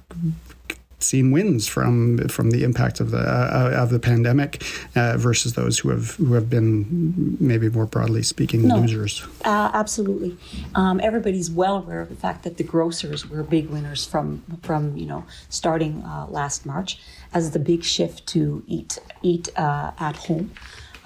seen 1.03 1.31
wins 1.31 1.67
from 1.67 2.19
from 2.29 2.51
the 2.51 2.63
impact 2.65 3.01
of 3.01 3.11
the 3.11 3.19
uh, 3.19 3.73
of 3.83 3.91
the 3.91 3.99
pandemic 3.99 4.63
uh, 4.97 5.17
versus 5.17 5.55
those 5.55 5.79
who 5.79 5.91
have 5.91 6.13
who 6.17 6.35
have 6.35 6.49
been 6.49 7.37
maybe 7.41 7.69
more 7.69 7.87
broadly 7.87 8.23
speaking 8.23 8.67
no, 8.69 8.77
losers. 8.77 9.23
Uh, 9.45 9.71
absolutely, 9.75 10.37
um, 10.75 11.01
everybody's 11.01 11.51
well 11.51 11.77
aware 11.77 12.01
of 12.01 12.09
the 12.09 12.17
fact 12.17 12.43
that 12.45 12.57
the 12.57 12.65
grocers 12.65 13.29
were 13.29 13.43
big 13.43 13.69
winners 13.69 14.07
from 14.07 14.43
from 14.63 14.97
you 14.97 15.07
know 15.07 15.25
starting 15.49 16.03
uh, 16.03 16.27
last 16.29 16.67
March 16.67 16.99
as 17.33 17.53
the 17.53 17.59
big 17.59 17.85
shift 17.85 18.27
to 18.27 18.63
eat 18.67 18.99
eat 19.23 19.49
uh, 19.57 19.93
at 19.99 20.17
home. 20.17 20.51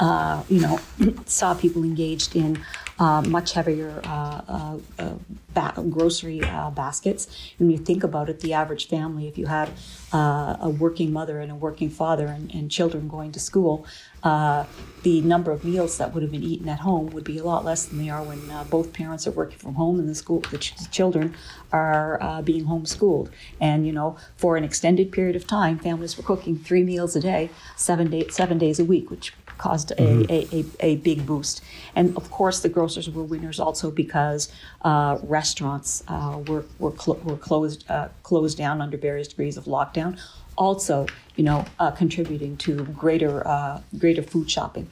Uh, 0.01 0.43
you 0.49 0.61
know, 0.61 0.79
saw 1.27 1.55
people 1.55 1.85
engaged 1.85 2.35
in 2.35 2.61
uh, 2.99 3.23
much 3.23 3.53
heavier 3.53 4.01
uh, 4.05 4.41
uh, 4.49 4.79
uh 4.99 5.15
ba- 5.53 5.75
grocery 5.91 6.41
baskets. 6.75 7.29
When 7.59 7.71
you 7.71 7.79
think 7.79 8.05
about 8.05 8.29
it, 8.29 8.41
the 8.41 8.53
average 8.55 8.89
family, 8.89 9.29
if 9.29 9.39
you 9.39 9.47
had 9.47 9.71
a 10.13 10.69
working 10.69 11.13
mother 11.13 11.39
and 11.41 11.51
a 11.51 11.55
working 11.55 11.91
father 11.91 12.27
and, 12.27 12.53
and 12.55 12.71
children 12.71 13.09
going 13.09 13.33
to 13.33 13.41
school, 13.41 13.87
the 14.25 15.21
number 15.21 15.53
of 15.53 15.65
meals 15.65 15.99
that 15.99 16.15
would 16.15 16.23
have 16.23 16.33
been 16.33 16.43
eaten 16.43 16.67
at 16.67 16.81
home 16.81 17.11
would 17.11 17.25
be 17.25 17.37
a 17.37 17.45
lot 17.45 17.63
less 17.63 17.85
than 17.85 17.99
they 17.99 18.09
are 18.09 18.23
when 18.23 18.41
both 18.71 18.95
parents 18.95 19.27
are 19.27 19.33
working 19.33 19.59
from 19.59 19.75
home 19.75 19.99
and 19.99 20.09
the 20.09 20.15
school 20.15 20.41
the, 20.51 20.57
ch- 20.57 20.75
the 20.77 20.89
children 20.89 21.35
are 21.73 22.43
being 22.43 22.65
homeschooled. 22.65 23.29
And 23.61 23.87
you 23.87 23.93
know, 23.93 24.17
for 24.37 24.57
an 24.57 24.65
extended 24.65 25.13
period 25.13 25.37
of 25.37 25.47
time, 25.47 25.79
families 25.79 26.17
were 26.17 26.25
cooking 26.25 26.57
three 26.59 26.85
meals 26.85 27.15
a 27.17 27.21
day, 27.21 27.51
seven 27.77 28.11
day, 28.11 28.29
seven 28.29 28.57
days 28.59 28.81
a 28.81 28.85
week, 28.85 29.11
which 29.11 29.35
caused 29.59 29.93
a, 29.93 29.95
mm-hmm. 29.95 30.31
a, 30.31 30.61
a, 30.61 30.93
a, 30.93 30.97
big 30.97 31.27
boost. 31.27 31.63
And 31.95 32.17
of 32.17 32.31
course, 32.31 32.61
the 32.61 32.69
grocers 32.69 33.09
were 33.11 33.23
winners 33.23 33.61
also 33.61 33.91
because 33.91 34.51
uh, 34.83 35.19
restaurants 35.23 36.03
uh, 36.09 36.43
were, 36.47 36.65
were, 36.79 36.97
cl- 36.97 37.21
were 37.25 37.37
closed, 37.37 37.85
uh, 37.89 38.09
closed 38.23 38.59
down 38.59 38.81
under 38.81 38.97
various 38.97 39.29
degrees 39.29 39.57
of 39.57 39.65
lockdown, 39.65 40.21
also, 40.57 41.07
you 41.37 41.45
know, 41.45 41.65
uh, 41.79 41.91
contributing 41.91 42.57
to 42.59 42.85
greater, 42.85 43.47
uh, 43.47 43.81
greater 43.99 44.23
food 44.23 44.51
shopping. 44.51 44.89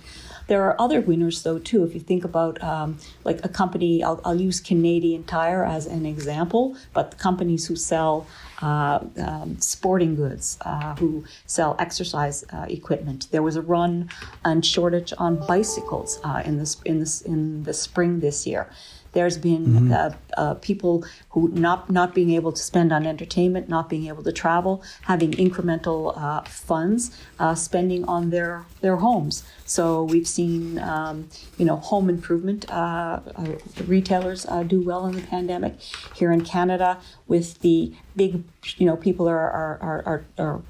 There 0.48 0.62
are 0.64 0.80
other 0.80 1.00
winners, 1.00 1.42
though, 1.42 1.58
too. 1.58 1.84
If 1.84 1.94
you 1.94 2.00
think 2.00 2.24
about 2.24 2.62
um, 2.62 2.98
like 3.24 3.44
a 3.44 3.48
company, 3.48 4.02
I'll, 4.02 4.20
I'll, 4.24 4.40
use 4.40 4.60
Canadian 4.60 5.24
Tire 5.24 5.64
as 5.64 5.86
an 5.86 6.04
example, 6.04 6.76
but 6.92 7.16
companies 7.18 7.66
who 7.66 7.76
sell 7.76 8.26
uh, 8.60 9.00
um, 9.18 9.58
sporting 9.60 10.14
goods, 10.14 10.58
uh, 10.62 10.94
who 10.96 11.24
sell 11.46 11.76
exercise 11.78 12.44
uh, 12.52 12.66
equipment. 12.68 13.28
There 13.30 13.42
was 13.42 13.56
a 13.56 13.62
run 13.62 14.10
and 14.44 14.64
shortage 14.64 15.12
on 15.16 15.36
bicycles 15.46 16.20
uh, 16.24 16.42
in 16.44 16.58
this 16.58 16.80
in 16.84 16.98
this 16.98 17.22
in 17.22 17.62
the 17.62 17.74
spring 17.74 18.20
this 18.20 18.46
year. 18.46 18.68
There's 19.12 19.38
been 19.38 19.66
mm-hmm. 19.66 19.92
uh, 19.92 20.10
uh, 20.36 20.54
people 20.54 21.04
who 21.30 21.48
not 21.48 21.90
not 21.90 22.14
being 22.14 22.30
able 22.30 22.52
to 22.52 22.62
spend 22.62 22.92
on 22.92 23.06
entertainment, 23.06 23.68
not 23.68 23.88
being 23.88 24.06
able 24.08 24.22
to 24.22 24.32
travel, 24.32 24.82
having 25.02 25.32
incremental 25.32 26.16
uh, 26.16 26.42
funds, 26.42 27.16
uh, 27.38 27.54
spending 27.54 28.04
on 28.04 28.30
their 28.30 28.64
their 28.80 28.96
homes. 28.96 29.44
So 29.66 30.04
we've 30.04 30.28
seen, 30.28 30.78
um, 30.78 31.28
you 31.58 31.64
know, 31.64 31.76
home 31.76 32.08
improvement 32.08 32.70
uh, 32.70 33.20
uh, 33.36 33.54
retailers 33.86 34.46
do 34.66 34.80
well 34.82 35.06
in 35.06 35.14
the 35.16 35.22
pandemic. 35.22 35.80
Here 36.14 36.32
in 36.32 36.42
Canada, 36.44 36.98
with 37.26 37.60
the 37.60 37.94
big, 38.16 38.42
you 38.76 38.86
know, 38.86 38.96
people 38.96 39.28
are 39.28 39.50
are 39.50 39.78
are, 39.80 40.02
are, 40.06 40.24
are 40.38 40.62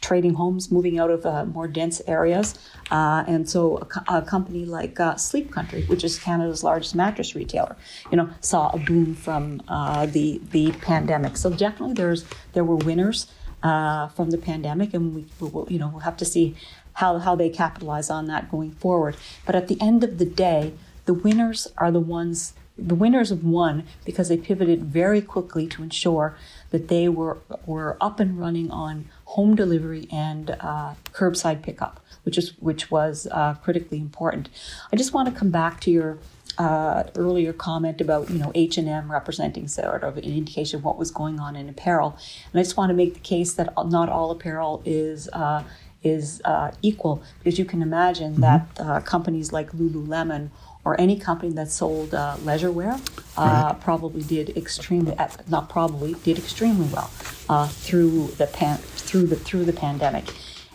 trading 0.00 0.34
homes, 0.34 0.70
moving 0.70 0.98
out 0.98 1.10
of 1.10 1.24
uh, 1.26 1.44
more 1.44 1.68
dense 1.68 2.00
areas. 2.06 2.58
Uh, 2.90 3.24
and 3.26 3.48
so 3.48 3.78
a, 4.08 4.18
a 4.18 4.22
company 4.22 4.64
like 4.64 4.98
uh, 5.00 5.16
Sleep 5.16 5.50
Country, 5.52 5.84
which 5.84 6.04
is 6.04 6.18
Canada's 6.18 6.62
largest 6.62 6.94
mattress 6.94 7.34
retailer, 7.34 7.76
you 8.10 8.16
know, 8.16 8.28
saw 8.40 8.70
a 8.70 8.78
boom 8.78 9.14
from 9.14 9.62
uh, 9.68 10.06
the 10.06 10.40
the 10.50 10.72
pandemic. 10.72 11.36
So 11.36 11.50
definitely 11.50 11.94
there's 11.94 12.24
there 12.52 12.64
were 12.64 12.76
winners 12.76 13.26
uh, 13.62 14.08
from 14.08 14.30
the 14.30 14.38
pandemic, 14.38 14.94
and 14.94 15.14
we, 15.14 15.26
we 15.40 15.48
will, 15.48 15.66
you 15.70 15.78
know 15.78 15.88
we'll 15.88 16.00
have 16.00 16.16
to 16.18 16.24
see 16.24 16.56
how 16.94 17.18
how 17.18 17.34
they 17.34 17.48
capitalize 17.48 18.10
on 18.10 18.26
that 18.26 18.50
going 18.50 18.72
forward. 18.72 19.16
But 19.46 19.54
at 19.54 19.68
the 19.68 19.80
end 19.80 20.04
of 20.04 20.18
the 20.18 20.24
day, 20.24 20.72
the 21.06 21.14
winners 21.14 21.68
are 21.78 21.90
the 21.90 22.00
ones 22.00 22.54
the 22.78 22.94
winners 22.94 23.30
have 23.30 23.42
won 23.42 23.84
because 24.04 24.28
they 24.28 24.36
pivoted 24.36 24.84
very 24.84 25.20
quickly 25.20 25.66
to 25.66 25.82
ensure 25.82 26.36
that 26.70 26.88
they 26.88 27.08
were 27.08 27.38
were 27.66 27.96
up 28.00 28.20
and 28.20 28.38
running 28.38 28.70
on 28.70 29.06
home 29.24 29.54
delivery 29.54 30.06
and 30.12 30.50
uh, 30.60 30.94
curbside 31.12 31.62
pickup, 31.62 32.00
which 32.24 32.38
is 32.38 32.50
which 32.58 32.90
was 32.90 33.26
uh, 33.30 33.54
critically 33.54 33.98
important. 33.98 34.48
I 34.92 34.96
just 34.96 35.12
want 35.12 35.32
to 35.32 35.38
come 35.38 35.50
back 35.50 35.80
to 35.82 35.90
your 35.90 36.18
uh, 36.58 37.04
earlier 37.14 37.52
comment 37.52 38.00
about 38.00 38.30
you 38.30 38.38
know 38.38 38.52
H 38.54 38.78
and 38.78 38.88
M 38.88 39.10
representing 39.10 39.68
sort 39.68 40.02
of 40.02 40.16
an 40.16 40.24
indication 40.24 40.78
of 40.78 40.84
what 40.84 40.98
was 40.98 41.10
going 41.10 41.38
on 41.40 41.56
in 41.56 41.68
apparel, 41.68 42.18
and 42.52 42.60
I 42.60 42.62
just 42.62 42.76
want 42.76 42.90
to 42.90 42.94
make 42.94 43.14
the 43.14 43.20
case 43.20 43.54
that 43.54 43.72
not 43.86 44.08
all 44.08 44.30
apparel 44.30 44.82
is 44.84 45.28
uh, 45.32 45.62
is 46.02 46.40
uh, 46.44 46.70
equal 46.82 47.22
because 47.38 47.58
you 47.58 47.64
can 47.64 47.82
imagine 47.82 48.32
mm-hmm. 48.32 48.42
that 48.42 48.68
uh, 48.80 49.00
companies 49.00 49.52
like 49.52 49.72
Lululemon 49.72 50.50
or 50.88 50.98
any 50.98 51.18
company 51.18 51.52
that 51.52 51.70
sold 51.70 52.14
uh, 52.14 52.34
leisure 52.44 52.72
wear 52.72 52.94
uh, 52.94 52.98
right. 53.36 53.76
probably 53.78 54.22
did 54.22 54.56
extremely 54.56 55.14
uh, 55.18 55.28
not 55.46 55.68
probably 55.68 56.14
did 56.24 56.38
extremely 56.38 56.88
well 56.88 57.10
uh, 57.50 57.68
through 57.68 58.28
the 58.38 58.46
pan- 58.46 58.78
through 58.78 59.26
the 59.26 59.36
through 59.36 59.66
the 59.66 59.72
pandemic. 59.72 60.24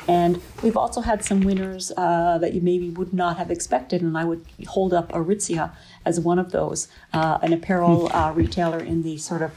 And 0.08 0.40
we've 0.62 0.78
also 0.78 1.02
had 1.02 1.24
some 1.24 1.42
winners 1.42 1.92
uh, 1.98 2.38
that 2.38 2.54
you 2.54 2.62
maybe 2.62 2.90
would 2.92 3.14
not 3.14 3.38
have 3.38 3.50
expected, 3.50 4.02
and 4.04 4.16
I 4.16 4.26
would 4.26 4.46
hold 4.68 4.94
up 4.94 5.12
Aritzia 5.14 5.72
as 6.06 6.20
one 6.20 6.38
of 6.38 6.52
those, 6.52 6.90
uh, 7.14 7.40
an 7.42 7.54
apparel 7.54 8.10
hmm. 8.10 8.38
retailer 8.38 8.80
in 8.80 9.02
the 9.02 9.18
sort 9.18 9.42
of 9.42 9.52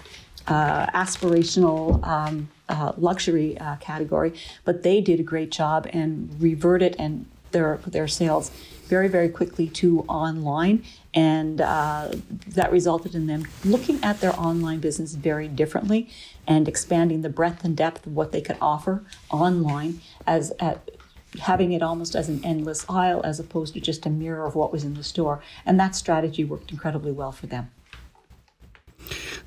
aspirational 0.46 2.02
um, 2.06 2.48
luxury 2.96 3.58
category. 3.80 4.32
But 4.64 4.84
they 4.84 5.02
did 5.02 5.20
a 5.20 5.24
great 5.24 5.50
job 5.50 5.86
and 5.92 6.34
reverted 6.40 6.96
and 6.98 7.26
their 7.52 7.78
their 7.86 8.08
sales 8.08 8.50
very, 8.86 9.08
very 9.08 9.28
quickly 9.28 9.68
to 9.68 10.00
online. 10.02 10.84
And 11.14 11.60
uh, 11.60 12.10
that 12.48 12.70
resulted 12.70 13.14
in 13.14 13.26
them 13.26 13.46
looking 13.64 14.02
at 14.02 14.20
their 14.20 14.38
online 14.38 14.80
business 14.80 15.14
very 15.14 15.48
differently 15.48 16.08
and 16.46 16.68
expanding 16.68 17.22
the 17.22 17.28
breadth 17.28 17.64
and 17.64 17.76
depth 17.76 18.06
of 18.06 18.14
what 18.14 18.32
they 18.32 18.40
could 18.40 18.58
offer 18.60 19.04
online 19.30 20.00
as 20.26 20.52
at, 20.60 20.90
having 21.40 21.72
it 21.72 21.82
almost 21.82 22.14
as 22.14 22.28
an 22.28 22.44
endless 22.44 22.84
aisle 22.88 23.20
as 23.24 23.40
opposed 23.40 23.74
to 23.74 23.80
just 23.80 24.06
a 24.06 24.10
mirror 24.10 24.46
of 24.46 24.54
what 24.54 24.72
was 24.72 24.84
in 24.84 24.94
the 24.94 25.04
store. 25.04 25.42
And 25.64 25.78
that 25.80 25.94
strategy 25.94 26.44
worked 26.44 26.70
incredibly 26.70 27.12
well 27.12 27.32
for 27.32 27.46
them. 27.46 27.70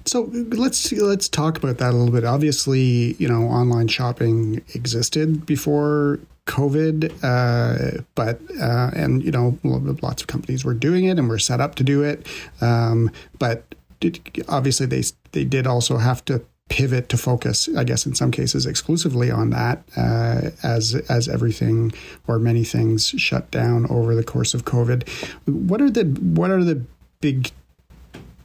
So 0.09 0.23
let's 0.33 0.91
let's 0.91 1.29
talk 1.29 1.57
about 1.59 1.77
that 1.77 1.91
a 1.93 1.95
little 1.95 2.11
bit. 2.11 2.23
Obviously, 2.23 3.13
you 3.19 3.27
know, 3.27 3.43
online 3.43 3.87
shopping 3.87 4.63
existed 4.73 5.45
before 5.45 6.19
COVID, 6.47 7.13
uh, 7.23 8.01
but 8.15 8.41
uh, 8.59 8.89
and 8.95 9.23
you 9.23 9.29
know 9.29 9.59
lots 9.63 10.23
of 10.23 10.27
companies 10.27 10.65
were 10.65 10.73
doing 10.73 11.05
it 11.05 11.19
and 11.19 11.29
were 11.29 11.37
set 11.37 11.61
up 11.61 11.75
to 11.75 11.83
do 11.83 12.01
it, 12.01 12.25
um, 12.59 13.11
but 13.37 13.75
it, 14.01 14.19
obviously 14.49 14.87
they 14.87 15.03
they 15.31 15.45
did 15.45 15.67
also 15.67 15.97
have 15.97 16.25
to 16.25 16.41
pivot 16.69 17.07
to 17.09 17.17
focus, 17.17 17.69
I 17.77 17.83
guess 17.83 18.07
in 18.07 18.15
some 18.15 18.31
cases 18.31 18.65
exclusively 18.65 19.29
on 19.29 19.51
that, 19.51 19.83
uh, 19.95 20.49
as 20.63 20.95
as 21.07 21.29
everything 21.29 21.93
or 22.25 22.39
many 22.39 22.63
things 22.63 23.09
shut 23.09 23.51
down 23.51 23.85
over 23.91 24.15
the 24.15 24.23
course 24.23 24.55
of 24.55 24.65
COVID. 24.65 25.07
What 25.45 25.83
are 25.83 25.91
the 25.91 26.05
what 26.05 26.49
are 26.49 26.63
the 26.63 26.83
big 27.21 27.51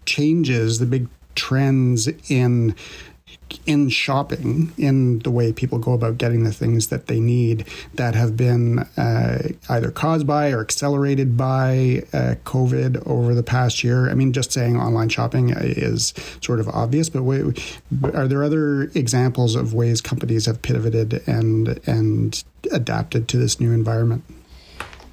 changes, 0.04 0.78
the 0.78 0.84
big 0.84 1.08
trends 1.34 2.08
in 2.28 2.74
in 3.66 3.88
shopping, 3.88 4.72
in 4.76 5.20
the 5.20 5.30
way 5.30 5.52
people 5.52 5.78
go 5.78 5.92
about 5.92 6.18
getting 6.18 6.44
the 6.44 6.52
things 6.52 6.88
that 6.88 7.06
they 7.06 7.20
need 7.20 7.66
that 7.94 8.14
have 8.14 8.36
been 8.36 8.80
uh, 8.96 9.48
either 9.68 9.90
caused 9.90 10.26
by 10.26 10.50
or 10.50 10.60
accelerated 10.60 11.36
by 11.36 12.02
uh, 12.12 12.34
COVID 12.44 13.06
over 13.06 13.34
the 13.34 13.42
past 13.42 13.84
year? 13.84 14.10
I 14.10 14.14
mean, 14.14 14.32
just 14.32 14.52
saying 14.52 14.76
online 14.76 15.08
shopping 15.08 15.50
is 15.56 16.14
sort 16.40 16.60
of 16.60 16.68
obvious, 16.68 17.08
but 17.08 17.22
are 18.14 18.28
there 18.28 18.44
other 18.44 18.84
examples 18.94 19.54
of 19.54 19.74
ways 19.74 20.00
companies 20.00 20.46
have 20.46 20.62
pivoted 20.62 21.26
and 21.26 21.80
and 21.86 22.42
adapted 22.72 23.28
to 23.28 23.36
this 23.36 23.60
new 23.60 23.72
environment? 23.72 24.24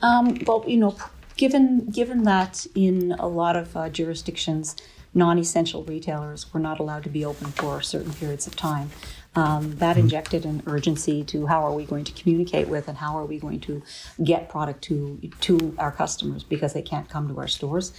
Um, 0.02 0.40
well, 0.48 0.64
you 0.68 0.78
know, 0.78 0.96
given 1.38 1.88
given 1.88 2.24
that 2.24 2.66
in 2.76 3.14
a 3.14 3.28
lot 3.28 3.56
of 3.56 3.76
uh, 3.78 3.90
jurisdictions 3.90 4.76
non-essential 5.14 5.84
retailers 5.84 6.54
were 6.54 6.60
not 6.60 6.80
allowed 6.80 7.04
to 7.04 7.10
be 7.10 7.26
open 7.26 7.48
for 7.48 7.82
certain 7.82 8.14
periods 8.14 8.48
of 8.48 8.56
time. 8.56 8.90
Um, 9.34 9.78
that 9.78 9.92
mm-hmm. 9.92 10.02
injected 10.02 10.46
an 10.46 10.62
urgency 10.66 11.24
to 11.26 11.48
how 11.48 11.64
are 11.64 11.74
we 11.74 11.86
going 11.86 12.04
to 12.04 12.12
communicate 12.12 12.68
with 12.68 12.90
and 12.90 12.98
how 12.98 13.18
are 13.18 13.26
we 13.26 13.40
going 13.40 13.62
to 13.62 13.82
get 14.22 14.50
product 14.50 14.82
to 14.86 15.20
to 15.42 15.74
our 15.78 15.92
customers 15.92 16.44
because 16.44 16.74
they 16.74 16.82
can't 16.82 17.08
come 17.08 17.30
to 17.30 17.40
our 17.40 17.48
stores, 17.48 17.94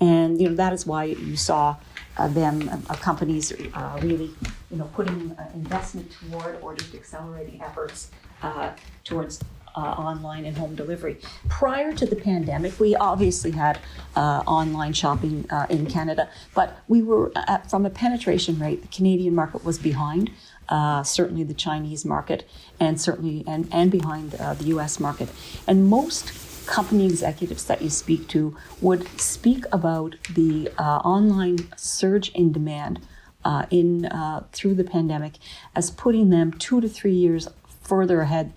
and 0.00 0.40
you 0.40 0.48
know 0.48 0.54
that 0.54 0.72
is 0.72 0.86
why 0.86 1.04
you 1.04 1.36
saw 1.36 1.76
uh, 2.16 2.28
them 2.28 2.70
uh, 2.88 2.94
companies 2.94 3.52
uh, 3.74 3.98
really 4.02 4.30
you 4.70 4.78
know 4.78 4.88
putting 4.94 5.32
uh, 5.32 5.50
investment 5.52 6.10
toward 6.10 6.58
or 6.62 6.74
just 6.74 6.94
accelerating 6.94 7.60
efforts 7.60 8.10
uh, 8.42 8.70
towards 9.04 9.40
uh, 9.76 9.80
online 9.80 10.44
and 10.44 10.56
home 10.56 10.74
delivery. 10.74 11.18
Prior 11.48 11.92
to 11.92 12.06
the 12.06 12.16
pandemic, 12.16 12.78
we 12.78 12.94
obviously 12.96 13.52
had 13.52 13.78
uh, 14.16 14.42
online 14.46 14.92
shopping 14.92 15.46
uh, 15.50 15.66
in 15.68 15.86
Canada, 15.86 16.28
but 16.54 16.78
we 16.88 17.02
were 17.02 17.32
at, 17.34 17.70
from 17.70 17.86
a 17.86 17.90
penetration 17.90 18.58
rate, 18.58 18.82
the 18.82 18.88
Canadian 18.88 19.34
market 19.34 19.64
was 19.64 19.78
behind. 19.78 20.30
Uh, 20.68 21.02
certainly 21.02 21.42
the 21.42 21.54
Chinese 21.54 22.04
market, 22.04 22.46
and 22.78 23.00
certainly 23.00 23.42
and, 23.46 23.66
and 23.72 23.90
behind 23.90 24.34
uh, 24.34 24.52
the 24.52 24.64
U.S. 24.64 25.00
market, 25.00 25.30
and 25.66 25.88
most 25.88 26.30
company 26.66 27.06
executives 27.06 27.64
that 27.64 27.80
you 27.80 27.88
speak 27.88 28.28
to 28.28 28.54
would 28.82 29.08
speak 29.18 29.64
about 29.72 30.14
the 30.34 30.70
uh, 30.78 30.98
online 30.98 31.56
surge 31.76 32.28
in 32.30 32.52
demand 32.52 33.00
uh, 33.44 33.64
in 33.70 34.04
uh, 34.06 34.44
through 34.52 34.74
the 34.74 34.84
pandemic 34.84 35.34
as 35.74 35.90
putting 35.90 36.28
them 36.30 36.52
two 36.52 36.80
to 36.80 36.88
three 36.88 37.14
years 37.14 37.48
further 37.80 38.20
ahead 38.20 38.52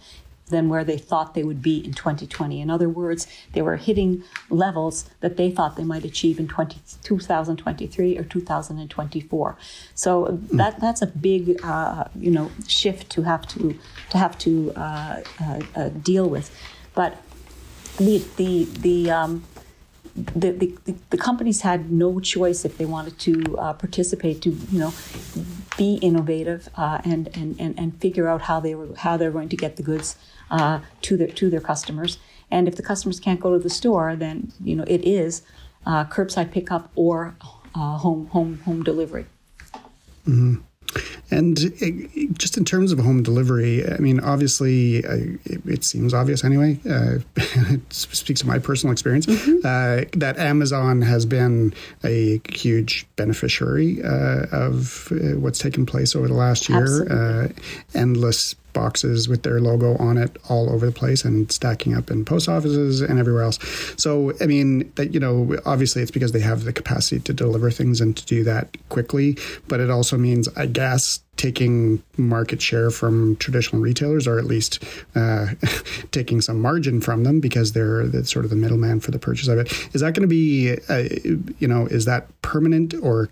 than 0.52 0.70
where 0.70 0.84
they 0.84 0.98
thought 0.98 1.34
they 1.34 1.44
would 1.44 1.62
be 1.62 1.84
in 1.84 1.94
2020. 1.94 2.62
In 2.62 2.70
other 2.70 2.88
words, 2.88 3.28
they 3.54 3.62
were 3.62 3.78
hitting 3.78 4.24
levels 4.50 5.10
that 5.22 5.38
they 5.38 5.50
thought 5.50 5.76
they 5.76 5.84
might 5.84 6.06
achieve 6.06 6.40
in 6.40 6.48
20, 6.48 6.80
2023 7.04 8.18
or 8.18 8.24
2024. 8.24 9.58
So 9.96 10.40
that 10.54 10.80
that's 10.80 11.02
a 11.02 11.08
big 11.08 11.60
uh, 11.64 12.06
you 12.16 12.32
know 12.32 12.52
shift 12.68 13.10
to 13.12 13.24
have 13.24 13.48
to 13.48 13.78
to 14.12 14.18
have 14.18 14.38
to 14.40 14.72
uh, 14.76 15.22
uh, 15.42 15.60
uh 15.76 15.90
deal 15.90 16.30
with. 16.30 16.56
But 16.94 17.18
the 17.98 18.24
the 18.38 18.66
the 18.80 19.12
um, 19.12 19.44
the, 20.16 20.52
the, 20.52 20.96
the, 21.10 21.18
companies 21.18 21.62
had 21.62 21.90
no 21.90 22.20
choice 22.20 22.66
if 22.66 22.78
they 22.78 22.86
wanted 22.86 23.18
to 23.20 23.58
uh, 23.58 23.74
participate 23.74 24.42
to 24.42 24.50
you 24.50 24.80
know 24.80 24.94
be 25.78 25.96
innovative 25.96 26.70
uh, 26.76 27.00
and, 27.04 27.30
and, 27.36 27.60
and, 27.60 27.78
and 27.80 28.00
figure 28.00 28.28
out 28.28 28.44
how 28.44 28.60
they 28.60 28.76
were 28.76 28.96
how 28.98 29.18
they're 29.18 29.32
going 29.32 29.50
to 29.50 29.58
get 29.58 29.78
the 29.78 29.84
goods 29.84 30.18
uh, 30.50 30.80
to 31.02 31.18
their 31.18 31.28
to 31.28 31.50
their 31.50 31.62
customers. 31.62 32.18
And 32.50 32.68
if 32.68 32.76
the 32.76 32.84
customers 32.84 33.20
can't 33.20 33.40
go 33.40 33.52
to 33.54 33.60
the 33.60 33.70
store, 33.70 34.16
then 34.16 34.52
you 34.64 34.76
know 34.76 34.84
it 34.88 35.04
is 35.06 35.44
uh, 35.86 36.06
curbside 36.06 36.52
pickup 36.52 36.92
or 36.96 37.36
uh, 37.74 37.98
home 37.98 38.28
home 38.28 38.60
home 38.66 38.84
delivery. 38.84 39.26
Mm-hmm. 40.28 40.62
And 41.30 41.58
it, 41.80 42.38
just 42.38 42.58
in 42.58 42.66
terms 42.66 42.92
of 42.92 43.00
home 43.00 43.24
delivery, 43.24 43.90
I 43.90 43.98
mean, 44.00 44.20
obviously, 44.20 45.06
uh, 45.06 45.38
it, 45.46 45.62
it, 45.66 45.84
seems 45.84 46.14
obvious 46.14 46.44
anyway. 46.44 46.80
Uh, 46.90 47.20
it 47.36 47.94
speaks 47.94 48.42
to 48.42 48.48
my 48.48 48.60
personal 48.60 48.92
experience 48.92 49.26
mm-hmm. 49.26 49.66
uh, 49.66 50.10
that 50.20 50.38
Amazon 50.38 51.02
has 51.02 51.26
been 51.26 51.74
a 52.04 52.42
huge 52.50 53.08
beneficiary 53.16 54.04
uh, 54.04 54.46
of 54.52 55.12
uh, 55.12 55.40
what's 55.40 55.60
taken 55.60 55.86
place 55.86 56.16
over 56.16 56.28
the 56.28 56.34
last 56.34 56.68
year. 56.68 57.08
Uh, 57.10 57.48
endless 57.94 58.56
boxes 58.74 59.28
with 59.28 59.44
their 59.44 59.60
logo 59.60 59.98
on 59.98 60.18
it 60.18 60.38
all 60.50 60.70
over 60.72 60.86
the 60.86 60.92
place 60.92 61.24
and 61.26 61.52
stacking 61.52 61.96
up 61.96 62.12
in 62.12 62.26
post 62.26 62.50
offices 62.50 63.02
and 63.02 63.20
everywhere 63.20 63.44
else. 63.44 63.60
So, 63.98 64.34
I 64.42 64.46
mean, 64.46 64.92
that 64.96 65.14
you 65.14 65.20
know, 65.20 65.58
obviously 65.66 66.02
it's 66.02 66.12
because 66.12 66.32
they 66.32 66.40
have 66.40 66.64
the 66.64 66.74
capacity 66.74 67.20
to 67.22 67.34
deliver 67.34 67.72
things 67.72 68.02
and 68.02 68.16
to 68.18 68.26
do 68.26 68.44
that 68.44 68.76
quickly, 68.90 69.38
but 69.68 69.80
it 69.80 69.90
also 69.90 70.18
means, 70.18 70.48
I 70.56 70.66
guess, 70.66 71.22
taking 71.42 72.04
market 72.18 72.62
share 72.62 72.92
from 72.92 73.36
traditional 73.38 73.82
retailers, 73.82 74.28
or 74.28 74.38
at 74.38 74.46
least 74.46 74.84
uh, 75.16 75.48
taking 76.12 76.40
some 76.40 76.62
margin 76.62 77.02
from 77.02 77.24
them 77.24 77.40
because 77.40 77.72
they're 77.72 78.06
the, 78.06 78.24
sort 78.24 78.46
of 78.46 78.52
the 78.52 78.56
middleman 78.56 79.00
for 79.00 79.10
the 79.10 79.18
purchase 79.18 79.48
of 79.48 79.58
it. 79.58 79.72
Is 79.96 80.02
that 80.02 80.14
going 80.14 80.22
to 80.22 80.28
be, 80.28 80.78
uh, 80.88 81.50
you 81.58 81.68
know, 81.68 81.88
is 81.88 82.06
that 82.06 82.28
permanent, 82.44 82.94
or 83.02 83.26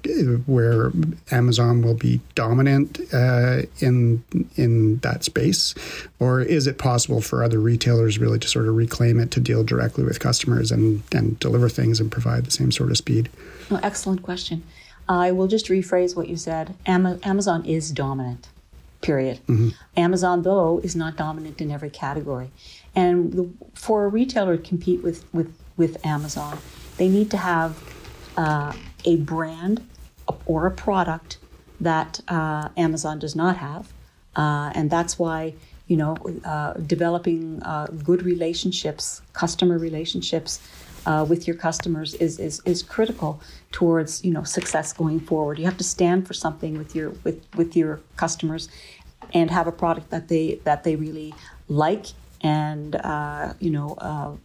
where 0.48 0.92
Amazon 1.30 1.84
will 1.84 1.94
be 1.94 2.20
dominant 2.34 3.00
uh, 3.14 3.62
in 3.80 4.24
in 4.56 4.98
that 4.98 5.24
space, 5.24 5.76
or 6.18 6.42
is 6.42 6.66
it 6.66 6.80
possible 6.80 7.22
for 7.22 7.44
other 7.44 7.60
retailers 7.60 8.18
really 8.18 8.40
to 8.40 8.48
sort 8.48 8.68
of 8.68 8.76
reclaim 8.76 9.20
it 9.20 9.30
to 9.32 9.40
deal 9.40 9.64
directly 9.64 10.04
with 10.04 10.20
customers 10.20 10.72
and 10.72 11.04
and 11.12 11.38
deliver 11.38 11.70
things 11.70 12.00
and 12.00 12.12
provide 12.12 12.46
the 12.46 12.52
same 12.52 12.72
sort 12.72 12.90
of 12.90 12.98
speed? 12.98 13.30
Oh, 13.70 13.80
excellent 13.84 14.24
question. 14.24 14.64
I 15.10 15.32
will 15.32 15.48
just 15.48 15.66
rephrase 15.66 16.16
what 16.16 16.30
you 16.30 16.38
said. 16.38 16.76
Amazon 16.86 17.66
is 17.66 17.92
dominant, 17.92 18.48
period. 19.02 19.40
Mm-hmm. 19.48 19.70
Amazon, 19.98 20.44
though, 20.44 20.80
is 20.84 20.96
not 20.96 21.18
dominant 21.18 21.60
in 21.60 21.72
every 21.72 21.90
category. 21.90 22.52
And 22.96 23.34
the, 23.34 23.50
for 23.74 24.06
a 24.06 24.08
retailer 24.08 24.56
to 24.56 24.62
compete 24.64 25.02
with, 25.02 25.26
with, 25.34 25.52
with 25.78 26.06
Amazon, 26.06 26.60
they 26.98 27.10
need 27.10 27.32
to 27.32 27.38
have 27.38 27.82
uh, 28.38 28.72
a 29.04 29.16
brand 29.18 29.84
or 30.46 30.68
a 30.68 30.72
product 30.72 31.40
that 31.82 32.20
uh, 32.28 32.70
Amazon 32.78 33.18
does 33.18 33.36
not 33.36 33.58
have. 33.58 33.92
Uh, 34.36 34.72
and 34.76 34.92
that's 34.92 35.18
why, 35.18 35.56
you 35.88 35.98
know, 35.98 36.16
uh, 36.46 36.74
developing 36.74 37.64
uh, 37.64 37.88
good 38.04 38.22
relationships, 38.22 39.24
customer 39.34 39.80
relationships 39.80 40.60
uh, 41.10 41.26
with 41.28 41.48
your 41.48 41.56
customers 41.56 42.14
is, 42.16 42.38
is, 42.40 42.62
is 42.66 42.84
critical 42.84 43.42
towards, 43.72 44.24
you 44.24 44.32
know, 44.32 44.44
success 44.44 44.94
going 44.94 45.20
forward. 45.20 45.58
You 45.58 45.66
have 45.66 45.78
to 45.78 45.84
stand 45.84 46.28
for 46.28 46.36
something 46.36 46.78
with 46.78 46.96
your, 46.96 47.10
with, 47.24 47.44
with 47.56 47.76
your 47.76 48.00
customers 48.16 48.70
and 49.34 49.50
have 49.50 49.66
a 49.66 49.72
product 49.72 50.12
that 50.12 50.28
they, 50.28 50.60
that 50.66 50.84
they 50.84 50.96
really 50.96 51.34
like 51.68 52.06
and, 52.42 52.96
uh, 52.96 53.54
you 53.60 53.72
know, 53.72 54.38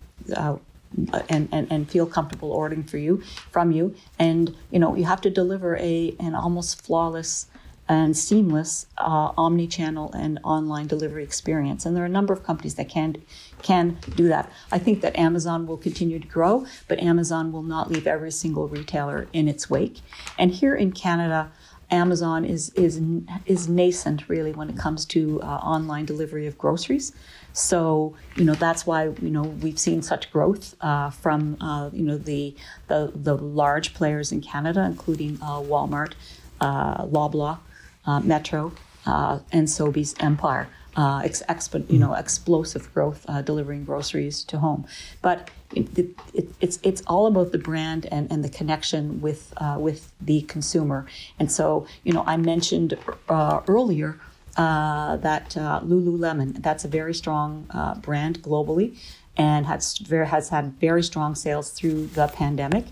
and, 1.29 1.49
and, 1.53 1.71
and 1.71 1.91
feel 1.91 2.07
comfortable 2.07 2.51
ordering 2.51 2.83
for 2.83 2.99
you 2.99 3.23
from 3.51 3.73
you 3.73 3.95
and 4.19 4.55
you 4.71 4.79
know 4.79 4.95
you 4.95 5.03
have 5.03 5.21
to 5.21 5.29
deliver 5.29 5.77
a 5.79 6.15
an 6.21 6.37
almost 6.37 6.81
flawless 6.83 7.49
and 7.89 8.17
seamless 8.17 8.87
uh, 8.99 9.33
omni-channel 9.37 10.13
and 10.13 10.39
online 10.45 10.87
delivery 10.87 11.25
experience 11.25 11.85
and 11.85 11.97
there 11.97 12.05
are 12.05 12.07
a 12.07 12.17
number 12.21 12.33
of 12.33 12.45
companies 12.45 12.77
that 12.77 12.89
can 12.89 13.17
can 13.65 13.99
do 14.15 14.29
that. 14.29 14.51
I 14.71 14.79
think 14.79 15.01
that 15.01 15.19
amazon 15.19 15.67
will 15.67 15.79
continue 15.79 16.19
to 16.21 16.29
grow 16.29 16.67
but 16.89 17.01
amazon 17.01 17.51
will 17.51 17.63
not 17.63 17.91
leave 17.91 18.07
every 18.07 18.31
single 18.31 18.69
retailer 18.69 19.27
in 19.33 19.49
its 19.49 19.69
wake. 19.69 20.01
And 20.39 20.53
here 20.53 20.77
in 20.77 20.93
canada 20.93 21.51
Amazon 21.91 22.45
is 22.45 22.71
is 22.71 23.01
is 23.47 23.69
nascent 23.69 24.29
really 24.29 24.53
when 24.53 24.69
it 24.71 24.77
comes 24.77 25.05
to 25.07 25.41
uh, 25.43 25.47
online 25.47 26.05
delivery 26.05 26.47
of 26.47 26.57
groceries. 26.59 27.13
So 27.53 28.17
you 28.37 28.45
know 28.45 28.55
that's 28.55 28.87
why 28.87 29.05
you 29.05 29.31
know 29.31 29.43
we've 29.43 29.79
seen 29.79 30.03
such 30.03 30.33
growth 30.33 30.75
uh, 30.81 31.11
from 31.11 31.57
uh, 31.61 31.91
you 31.93 32.03
know 32.03 32.19
the, 32.19 32.55
the 32.89 33.13
the 33.15 33.37
large 33.37 33.95
players 33.95 34.33
in 34.33 34.41
Canada, 34.41 34.85
including 34.85 35.39
uh, 35.41 35.61
Walmart, 35.61 36.13
uh, 36.61 37.05
Loblaw, 37.05 37.59
uh, 38.07 38.21
Metro, 38.21 38.73
and 39.05 39.69
Sobeys 39.69 40.15
Empire 40.23 40.69
uh, 40.97 41.23
ex- 41.25 41.43
you 41.89 41.99
know, 41.99 42.15
explosive 42.15 42.93
growth 42.95 43.25
uh, 43.29 43.43
delivering 43.43 43.85
groceries 43.85 44.45
to 44.45 44.59
home. 44.59 44.87
But 45.23 45.51
it, 45.75 45.99
it, 45.99 46.49
it's 46.61 46.79
it's 46.83 47.03
all 47.07 47.27
about 47.27 47.53
the 47.53 47.59
brand 47.59 48.07
and, 48.13 48.31
and 48.31 48.45
the 48.45 48.49
connection 48.49 49.21
with 49.21 49.53
uh, 49.57 49.77
with 49.79 50.13
the 50.21 50.43
consumer. 50.43 51.07
And 51.39 51.51
so, 51.51 51.87
you 52.05 52.13
know, 52.13 52.25
I 52.27 52.37
mentioned 52.37 52.97
uh, 53.29 53.61
earlier 53.67 54.21
uh, 54.57 55.17
that 55.17 55.57
uh, 55.57 55.81
Lululemon. 55.81 56.63
That's 56.63 56.85
a 56.85 56.89
very 56.89 57.15
strong 57.15 57.67
brand 58.01 58.43
globally, 58.43 58.97
and 59.37 59.67
has 59.67 59.99
very, 59.99 60.27
has 60.27 60.51
had 60.51 60.75
very 60.81 61.03
strong 61.03 61.35
sales 61.35 61.71
through 61.71 62.07
the 62.07 62.29
pandemic. 62.29 62.85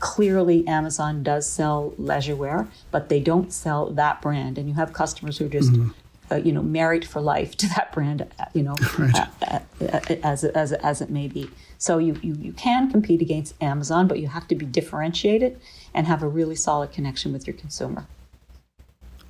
Clearly, 0.00 0.64
Amazon 0.68 1.24
does 1.24 1.50
sell 1.50 1.92
leisure 1.98 2.36
wear, 2.36 2.68
but 2.92 3.08
they 3.08 3.18
don't 3.18 3.52
sell 3.52 3.90
that 3.90 4.22
brand. 4.22 4.56
And 4.56 4.68
you 4.68 4.74
have 4.74 4.92
customers 4.92 5.38
who 5.38 5.48
just 5.48 5.72
mm-hmm 5.72 5.90
uh, 6.30 6.36
you 6.36 6.52
know, 6.52 6.62
married 6.62 7.06
for 7.06 7.20
life 7.20 7.56
to 7.56 7.68
that 7.68 7.92
brand, 7.92 8.26
you 8.54 8.62
know, 8.62 8.74
right. 8.98 9.28
uh, 9.42 9.58
uh, 9.80 10.00
as, 10.22 10.44
as, 10.44 10.72
as 10.72 11.00
it 11.00 11.10
may 11.10 11.28
be. 11.28 11.50
So 11.78 11.98
you, 11.98 12.18
you, 12.22 12.34
you 12.34 12.52
can 12.52 12.90
compete 12.90 13.22
against 13.22 13.54
Amazon, 13.62 14.08
but 14.08 14.18
you 14.18 14.28
have 14.28 14.48
to 14.48 14.54
be 14.54 14.66
differentiated 14.66 15.60
and 15.94 16.06
have 16.06 16.22
a 16.22 16.28
really 16.28 16.56
solid 16.56 16.92
connection 16.92 17.32
with 17.32 17.46
your 17.46 17.56
consumer. 17.56 18.06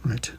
Right. 0.05 0.31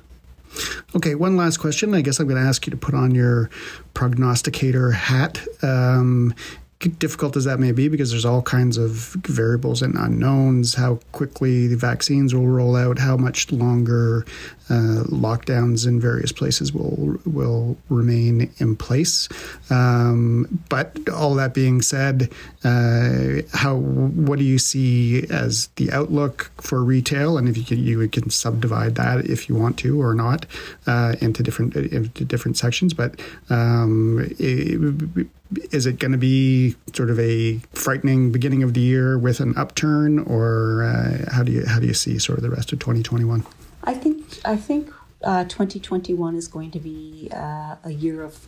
Okay, 0.95 1.13
one 1.13 1.37
last 1.37 1.57
question. 1.57 1.93
I 1.93 2.01
guess 2.01 2.19
I'm 2.19 2.27
going 2.27 2.41
to 2.41 2.47
ask 2.47 2.65
you 2.65 2.71
to 2.71 2.77
put 2.77 2.95
on 2.95 3.13
your 3.13 3.49
prognosticator 3.93 4.91
hat. 4.91 5.45
Um, 5.61 6.33
difficult 6.79 7.35
as 7.35 7.43
that 7.43 7.59
may 7.59 7.73
be, 7.73 7.89
because 7.89 8.11
there's 8.11 8.23
all 8.23 8.41
kinds 8.41 8.77
of 8.77 8.91
variables 9.27 9.81
and 9.81 9.95
unknowns, 9.95 10.75
how 10.75 10.99
quickly 11.11 11.67
the 11.67 11.75
vaccines 11.75 12.33
will 12.33 12.47
roll 12.47 12.77
out, 12.77 12.97
how 12.97 13.17
much 13.17 13.51
longer 13.51 14.25
uh, 14.69 15.03
lockdowns 15.07 15.85
in 15.85 15.99
various 15.99 16.31
places 16.31 16.71
will 16.71 17.19
will 17.25 17.77
remain 17.89 18.49
in 18.59 18.77
place. 18.77 19.27
Um, 19.69 20.61
but 20.69 20.97
all 21.09 21.35
that 21.35 21.53
being 21.53 21.81
said, 21.81 22.31
uh, 22.63 23.41
how 23.51 23.75
what 23.75 24.39
do 24.39 24.45
you 24.45 24.57
see 24.57 25.25
as 25.29 25.67
the 25.75 25.91
outlook 25.91 26.49
for 26.61 26.81
retail? 26.81 27.37
And 27.37 27.49
if 27.49 27.57
you 27.57 27.65
can, 27.65 27.79
you 27.79 28.07
can 28.07 28.29
subdivide 28.29 28.95
that 28.95 29.25
if 29.25 29.49
you 29.49 29.55
want 29.55 29.77
to 29.79 30.01
or 30.01 30.13
not 30.13 30.45
uh, 30.87 31.15
into 31.19 31.43
different 31.43 31.75
into 31.75 32.23
different 32.23 32.55
sections. 32.57 32.93
But 32.93 33.19
um, 33.49 34.33
it, 34.39 35.27
is 35.71 35.85
it 35.85 35.99
going 35.99 36.11
to 36.11 36.17
be 36.17 36.75
sort 36.93 37.09
of 37.09 37.19
a 37.19 37.59
frightening 37.73 38.31
beginning 38.31 38.63
of 38.63 38.73
the 38.73 38.81
year 38.81 39.17
with 39.17 39.39
an 39.39 39.57
upturn, 39.57 40.19
or 40.19 40.83
uh, 40.83 41.31
how 41.31 41.43
do 41.43 41.51
you 41.51 41.65
how 41.65 41.79
do 41.79 41.87
you 41.87 41.93
see 41.93 42.19
sort 42.19 42.37
of 42.37 42.43
the 42.43 42.49
rest 42.49 42.71
of 42.71 42.79
2021? 42.79 43.45
I 43.83 43.93
think 43.93 44.39
I 44.45 44.55
think 44.55 44.93
uh, 45.23 45.43
2021 45.45 46.35
is 46.35 46.47
going 46.47 46.71
to 46.71 46.79
be 46.79 47.29
uh, 47.33 47.75
a 47.83 47.91
year 47.91 48.23
of, 48.23 48.47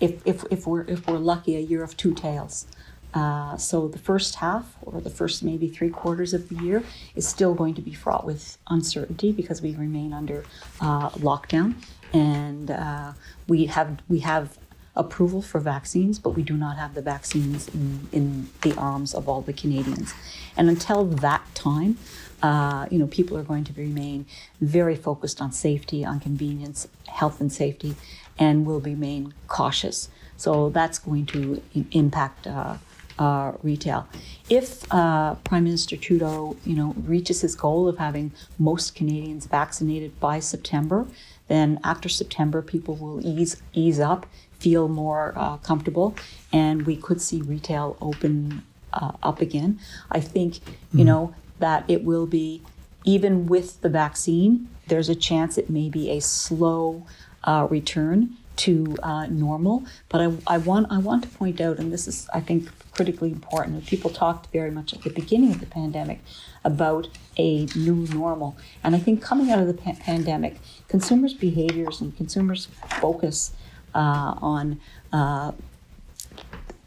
if, 0.00 0.24
if, 0.26 0.44
if 0.50 0.66
we're 0.66 0.82
if 0.82 1.06
we're 1.06 1.18
lucky, 1.18 1.56
a 1.56 1.60
year 1.60 1.82
of 1.82 1.96
two 1.96 2.14
tails. 2.14 2.66
Uh, 3.12 3.56
so 3.56 3.88
the 3.88 3.98
first 3.98 4.36
half, 4.36 4.76
or 4.82 5.00
the 5.00 5.10
first 5.10 5.42
maybe 5.42 5.66
three 5.66 5.90
quarters 5.90 6.32
of 6.32 6.48
the 6.48 6.54
year, 6.62 6.84
is 7.16 7.26
still 7.26 7.54
going 7.54 7.74
to 7.74 7.82
be 7.82 7.92
fraught 7.92 8.24
with 8.24 8.56
uncertainty 8.68 9.32
because 9.32 9.60
we 9.60 9.74
remain 9.74 10.12
under 10.12 10.44
uh, 10.80 11.10
lockdown, 11.10 11.74
and 12.12 12.70
uh, 12.70 13.12
we 13.48 13.66
have 13.66 14.00
we 14.08 14.20
have 14.20 14.56
approval 14.96 15.40
for 15.40 15.60
vaccines, 15.60 16.18
but 16.18 16.30
we 16.30 16.42
do 16.42 16.56
not 16.56 16.76
have 16.76 16.94
the 16.94 17.02
vaccines 17.02 17.68
in, 17.68 18.08
in 18.12 18.48
the 18.62 18.74
arms 18.76 19.14
of 19.14 19.28
all 19.28 19.40
the 19.40 19.52
Canadians. 19.52 20.14
And 20.56 20.68
until 20.68 21.04
that 21.04 21.42
time, 21.54 21.96
uh, 22.42 22.86
you 22.90 22.98
know, 22.98 23.06
people 23.06 23.36
are 23.36 23.42
going 23.42 23.64
to 23.64 23.72
remain 23.74 24.26
very 24.60 24.96
focused 24.96 25.40
on 25.40 25.52
safety, 25.52 26.04
on 26.04 26.20
convenience, 26.20 26.88
health 27.08 27.40
and 27.40 27.52
safety, 27.52 27.94
and 28.38 28.66
will 28.66 28.80
remain 28.80 29.34
cautious. 29.46 30.08
So 30.36 30.70
that's 30.70 30.98
going 30.98 31.26
to 31.26 31.62
impact 31.92 32.46
uh, 32.46 32.78
uh, 33.18 33.52
retail. 33.62 34.08
If 34.48 34.90
uh, 34.90 35.34
Prime 35.44 35.64
Minister 35.64 35.96
Trudeau, 35.96 36.56
you 36.64 36.74
know, 36.74 36.94
reaches 37.04 37.42
his 37.42 37.54
goal 37.54 37.86
of 37.86 37.98
having 37.98 38.32
most 38.58 38.94
Canadians 38.94 39.44
vaccinated 39.44 40.18
by 40.18 40.40
September, 40.40 41.06
then 41.48 41.78
after 41.84 42.08
September, 42.08 42.62
people 42.62 42.96
will 42.96 43.24
ease 43.26 43.60
ease 43.74 44.00
up, 44.00 44.26
feel 44.60 44.88
more 44.88 45.32
uh, 45.36 45.56
comfortable, 45.58 46.14
and 46.52 46.86
we 46.86 46.96
could 46.96 47.20
see 47.20 47.42
retail 47.42 47.96
open 48.00 48.62
uh, 48.92 49.12
up 49.22 49.40
again. 49.40 49.80
I 50.10 50.20
think, 50.20 50.60
you 50.92 51.04
mm. 51.04 51.06
know, 51.06 51.34
that 51.58 51.84
it 51.88 52.04
will 52.04 52.26
be, 52.26 52.62
even 53.04 53.46
with 53.46 53.80
the 53.80 53.88
vaccine, 53.88 54.68
there's 54.86 55.08
a 55.08 55.14
chance 55.14 55.56
it 55.56 55.70
may 55.70 55.88
be 55.88 56.10
a 56.10 56.20
slow 56.20 57.06
uh, 57.44 57.66
return 57.70 58.36
to 58.56 58.96
uh, 59.02 59.26
normal. 59.26 59.84
But 60.10 60.20
I, 60.20 60.54
I, 60.54 60.58
want 60.58 60.88
I 60.90 60.98
want 60.98 61.22
to 61.22 61.28
point 61.30 61.60
out, 61.60 61.78
and 61.78 61.90
this 61.92 62.06
is 62.06 62.28
I 62.34 62.40
think 62.40 62.68
critically 62.92 63.30
important. 63.30 63.86
People 63.86 64.10
talked 64.10 64.52
very 64.52 64.70
much 64.70 64.92
at 64.92 65.02
the 65.02 65.10
beginning 65.10 65.52
of 65.52 65.60
the 65.60 65.66
pandemic 65.66 66.20
about 66.62 67.08
a 67.38 67.64
new 67.74 68.06
normal, 68.12 68.56
and 68.84 68.94
I 68.94 68.98
think 68.98 69.22
coming 69.22 69.50
out 69.50 69.60
of 69.60 69.66
the 69.66 69.74
pa- 69.74 69.96
pandemic, 69.98 70.58
consumers' 70.88 71.32
behaviors 71.32 72.02
and 72.02 72.14
consumers' 72.14 72.68
focus 73.00 73.52
uh, 73.94 74.34
on 74.40 74.80
uh, 75.12 75.52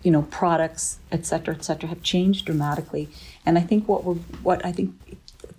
you 0.04 0.12
know 0.12 0.24
products, 0.24 1.00
et 1.12 1.26
cetera, 1.26 1.56
et 1.56 1.63
cetera, 1.63 1.89
have 1.89 2.04
changed 2.04 2.46
dramatically. 2.46 3.10
And 3.46 3.58
I 3.58 3.62
think 3.62 3.88
what 3.88 4.04
we're 4.04 4.16
what 4.44 4.66
I 4.66 4.72
think 4.72 4.96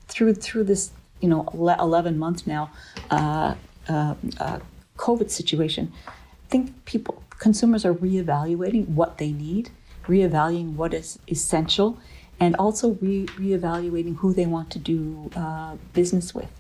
through 0.09 0.35
through 0.35 0.65
this 0.65 0.93
you 1.21 1.29
know 1.29 1.49
eleven 1.53 2.19
month 2.19 2.47
now 2.47 2.71
uh, 3.11 3.55
uh, 3.89 4.15
uh, 4.41 4.59
COVID 4.97 5.31
situation, 5.31 5.93
I 6.09 6.49
think 6.51 6.85
people 6.85 7.23
consumers 7.39 7.85
are 7.85 7.95
reevaluating 7.95 8.89
what 8.89 9.19
they 9.19 9.33
need, 9.33 9.71
reevaluating 10.07 10.75
what 10.77 10.95
is 10.95 11.19
essential, 11.31 11.99
and 12.41 12.55
also 12.57 12.91
re- 13.01 13.27
reevaluating 13.27 14.17
who 14.17 14.33
they 14.33 14.47
want 14.47 14.71
to 14.71 14.79
do 14.79 15.31
uh, 15.37 15.77
business 15.93 16.35
with. 16.35 16.51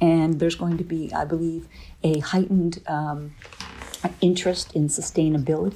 And 0.00 0.40
there's 0.40 0.56
going 0.56 0.78
to 0.78 0.84
be, 0.84 1.12
I 1.14 1.24
believe, 1.24 1.68
a 2.02 2.18
heightened 2.18 2.82
um, 2.86 3.34
interest 4.20 4.74
in 4.74 4.88
sustainability 4.88 5.74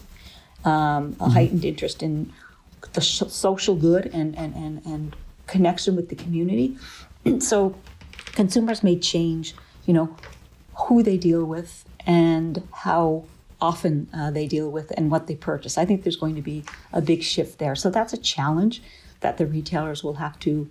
um, 0.67 0.73
a 0.73 1.25
mm-hmm. 1.25 1.31
heightened 1.31 1.65
interest 1.65 2.03
in 2.03 2.33
the 2.93 3.01
social 3.01 3.77
good 3.77 4.07
and, 4.13 4.37
and, 4.37 4.55
and, 4.55 4.85
and 4.85 5.17
connection 5.47 5.97
with 5.97 6.09
the 6.09 6.17
community. 6.17 6.77
so 7.39 7.75
consumers 8.33 8.83
may 8.83 8.99
change, 8.99 9.55
you 9.87 9.95
know, 9.95 10.15
who 10.75 11.03
they 11.03 11.17
deal 11.17 11.45
with 11.45 11.85
and 12.07 12.63
how 12.73 13.25
often 13.61 14.09
uh, 14.13 14.31
they 14.31 14.47
deal 14.47 14.71
with 14.71 14.93
and 14.97 15.11
what 15.11 15.27
they 15.27 15.35
purchase. 15.35 15.79
I 15.79 15.85
think 15.85 16.03
there's 16.03 16.17
going 16.17 16.35
to 16.35 16.43
be 16.43 16.65
a 16.93 17.01
big 17.01 17.23
shift 17.23 17.59
there. 17.59 17.75
So 17.75 17.89
that's 17.89 18.13
a 18.13 18.19
challenge 18.19 18.83
that 19.21 19.39
the 19.39 19.47
retailers 19.47 20.05
will 20.05 20.15
have 20.15 20.39
to, 20.41 20.69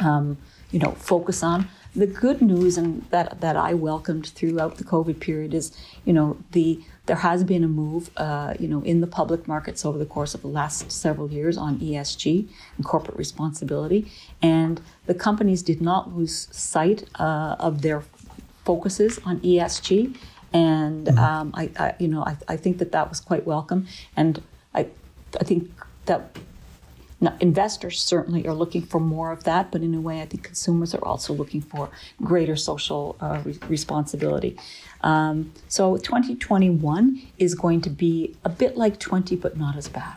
um, 0.00 0.36
you 0.72 0.80
know, 0.80 0.92
focus 0.92 1.42
on. 1.42 1.68
The 1.94 2.06
good 2.06 2.40
news 2.40 2.78
and 2.78 3.04
that 3.10 3.40
that 3.40 3.56
I 3.56 3.74
welcomed 3.74 4.28
throughout 4.28 4.76
the 4.76 4.84
COVID 4.84 5.20
period 5.20 5.54
is, 5.54 5.72
you 6.04 6.12
know, 6.12 6.36
the 6.52 6.80
there 7.06 7.16
has 7.16 7.42
been 7.42 7.64
a 7.64 7.68
move, 7.68 8.10
uh, 8.16 8.54
you 8.58 8.68
know, 8.68 8.82
in 8.82 9.00
the 9.00 9.06
public 9.06 9.48
markets 9.48 9.84
over 9.84 9.98
the 9.98 10.06
course 10.06 10.34
of 10.34 10.42
the 10.42 10.48
last 10.48 10.92
several 10.92 11.30
years 11.30 11.56
on 11.56 11.78
ESG 11.80 12.48
and 12.76 12.84
corporate 12.84 13.16
responsibility, 13.16 14.10
and 14.40 14.80
the 15.06 15.14
companies 15.14 15.62
did 15.62 15.80
not 15.80 16.14
lose 16.16 16.48
sight 16.52 17.08
uh, 17.18 17.56
of 17.58 17.82
their 17.82 18.04
focuses 18.64 19.18
on 19.24 19.40
ESG, 19.40 20.16
and 20.52 21.06
mm-hmm. 21.06 21.18
um, 21.18 21.50
I, 21.54 21.70
I, 21.76 21.94
you 21.98 22.08
know, 22.08 22.22
I, 22.22 22.36
I 22.48 22.56
think 22.56 22.78
that 22.78 22.92
that 22.92 23.08
was 23.08 23.20
quite 23.20 23.44
welcome, 23.46 23.88
and 24.16 24.40
I, 24.74 24.86
I 25.40 25.44
think 25.44 25.70
that 26.06 26.36
now, 27.20 27.36
investors 27.40 28.00
certainly 28.00 28.46
are 28.46 28.54
looking 28.54 28.82
for 28.82 28.98
more 28.98 29.30
of 29.30 29.44
that, 29.44 29.70
but 29.70 29.82
in 29.82 29.94
a 29.94 30.00
way, 30.00 30.22
I 30.22 30.26
think 30.26 30.42
consumers 30.42 30.94
are 30.94 31.04
also 31.04 31.34
looking 31.34 31.60
for 31.60 31.90
greater 32.22 32.56
social 32.56 33.16
uh, 33.20 33.42
re- 33.44 33.58
responsibility. 33.68 34.56
Um, 35.02 35.52
so 35.68 35.98
2021 35.98 37.20
is 37.38 37.54
going 37.54 37.82
to 37.82 37.90
be 37.90 38.36
a 38.44 38.48
bit 38.48 38.76
like 38.76 38.98
20, 38.98 39.36
but 39.36 39.58
not 39.58 39.76
as 39.76 39.88
bad. 39.88 40.16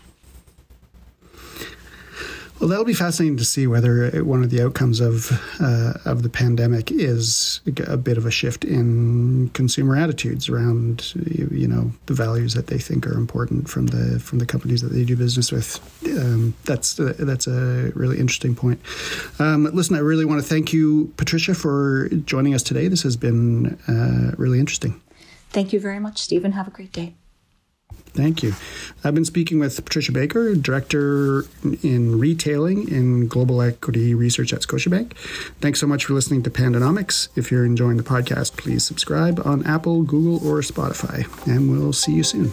Well, 2.63 2.69
that'll 2.69 2.85
be 2.85 2.93
fascinating 2.93 3.35
to 3.39 3.43
see 3.43 3.67
whether 3.67 4.23
one 4.23 4.41
of 4.41 4.49
the 4.49 4.63
outcomes 4.63 5.01
of 5.01 5.37
uh, 5.59 5.95
of 6.05 6.23
the 6.23 6.29
pandemic 6.29 6.93
is 6.93 7.59
a 7.87 7.97
bit 7.97 8.17
of 8.17 8.25
a 8.25 8.31
shift 8.31 8.63
in 8.63 9.49
consumer 9.49 9.97
attitudes 9.97 10.47
around, 10.47 11.13
you 11.27 11.67
know, 11.67 11.91
the 12.05 12.13
values 12.13 12.53
that 12.53 12.67
they 12.67 12.77
think 12.77 13.05
are 13.05 13.17
important 13.17 13.67
from 13.67 13.87
the 13.87 14.17
from 14.17 14.39
the 14.39 14.45
companies 14.45 14.81
that 14.81 14.93
they 14.93 15.03
do 15.03 15.17
business 15.17 15.51
with. 15.51 15.77
Um, 16.17 16.53
that's 16.63 16.97
uh, 16.97 17.13
that's 17.19 17.47
a 17.47 17.91
really 17.95 18.17
interesting 18.17 18.55
point. 18.55 18.79
Um, 19.39 19.65
listen, 19.65 19.97
I 19.97 19.99
really 19.99 20.23
want 20.23 20.41
to 20.41 20.47
thank 20.47 20.71
you, 20.71 21.11
Patricia, 21.17 21.53
for 21.53 22.07
joining 22.23 22.53
us 22.53 22.63
today. 22.63 22.87
This 22.87 23.03
has 23.03 23.17
been 23.17 23.77
uh, 23.89 24.35
really 24.37 24.59
interesting. 24.59 25.01
Thank 25.49 25.73
you 25.73 25.81
very 25.81 25.99
much, 25.99 26.17
Stephen. 26.19 26.53
Have 26.53 26.69
a 26.69 26.71
great 26.71 26.93
day. 26.93 27.15
Thank 28.13 28.43
you. 28.43 28.53
I've 29.03 29.15
been 29.15 29.25
speaking 29.25 29.59
with 29.59 29.83
Patricia 29.83 30.11
Baker, 30.11 30.55
Director 30.55 31.45
in 31.81 32.19
Retailing 32.19 32.87
in 32.87 33.27
Global 33.27 33.61
Equity 33.61 34.13
Research 34.13 34.53
at 34.53 34.61
Scotiabank. 34.61 35.13
Thanks 35.61 35.79
so 35.79 35.87
much 35.87 36.05
for 36.05 36.13
listening 36.13 36.43
to 36.43 36.49
Pandonomics. 36.49 37.29
If 37.35 37.51
you're 37.51 37.65
enjoying 37.65 37.97
the 37.97 38.03
podcast, 38.03 38.55
please 38.55 38.85
subscribe 38.85 39.41
on 39.45 39.65
Apple, 39.65 40.03
Google, 40.03 40.47
or 40.47 40.61
Spotify, 40.61 41.25
and 41.47 41.71
we'll 41.71 41.93
see 41.93 42.13
you 42.13 42.23
soon. 42.23 42.51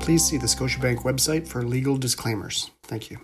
Please 0.00 0.24
see 0.24 0.36
the 0.36 0.46
Scotiabank 0.46 1.04
website 1.04 1.46
for 1.46 1.62
legal 1.62 1.96
disclaimers. 1.96 2.72
Thank 2.82 3.10
you. 3.10 3.20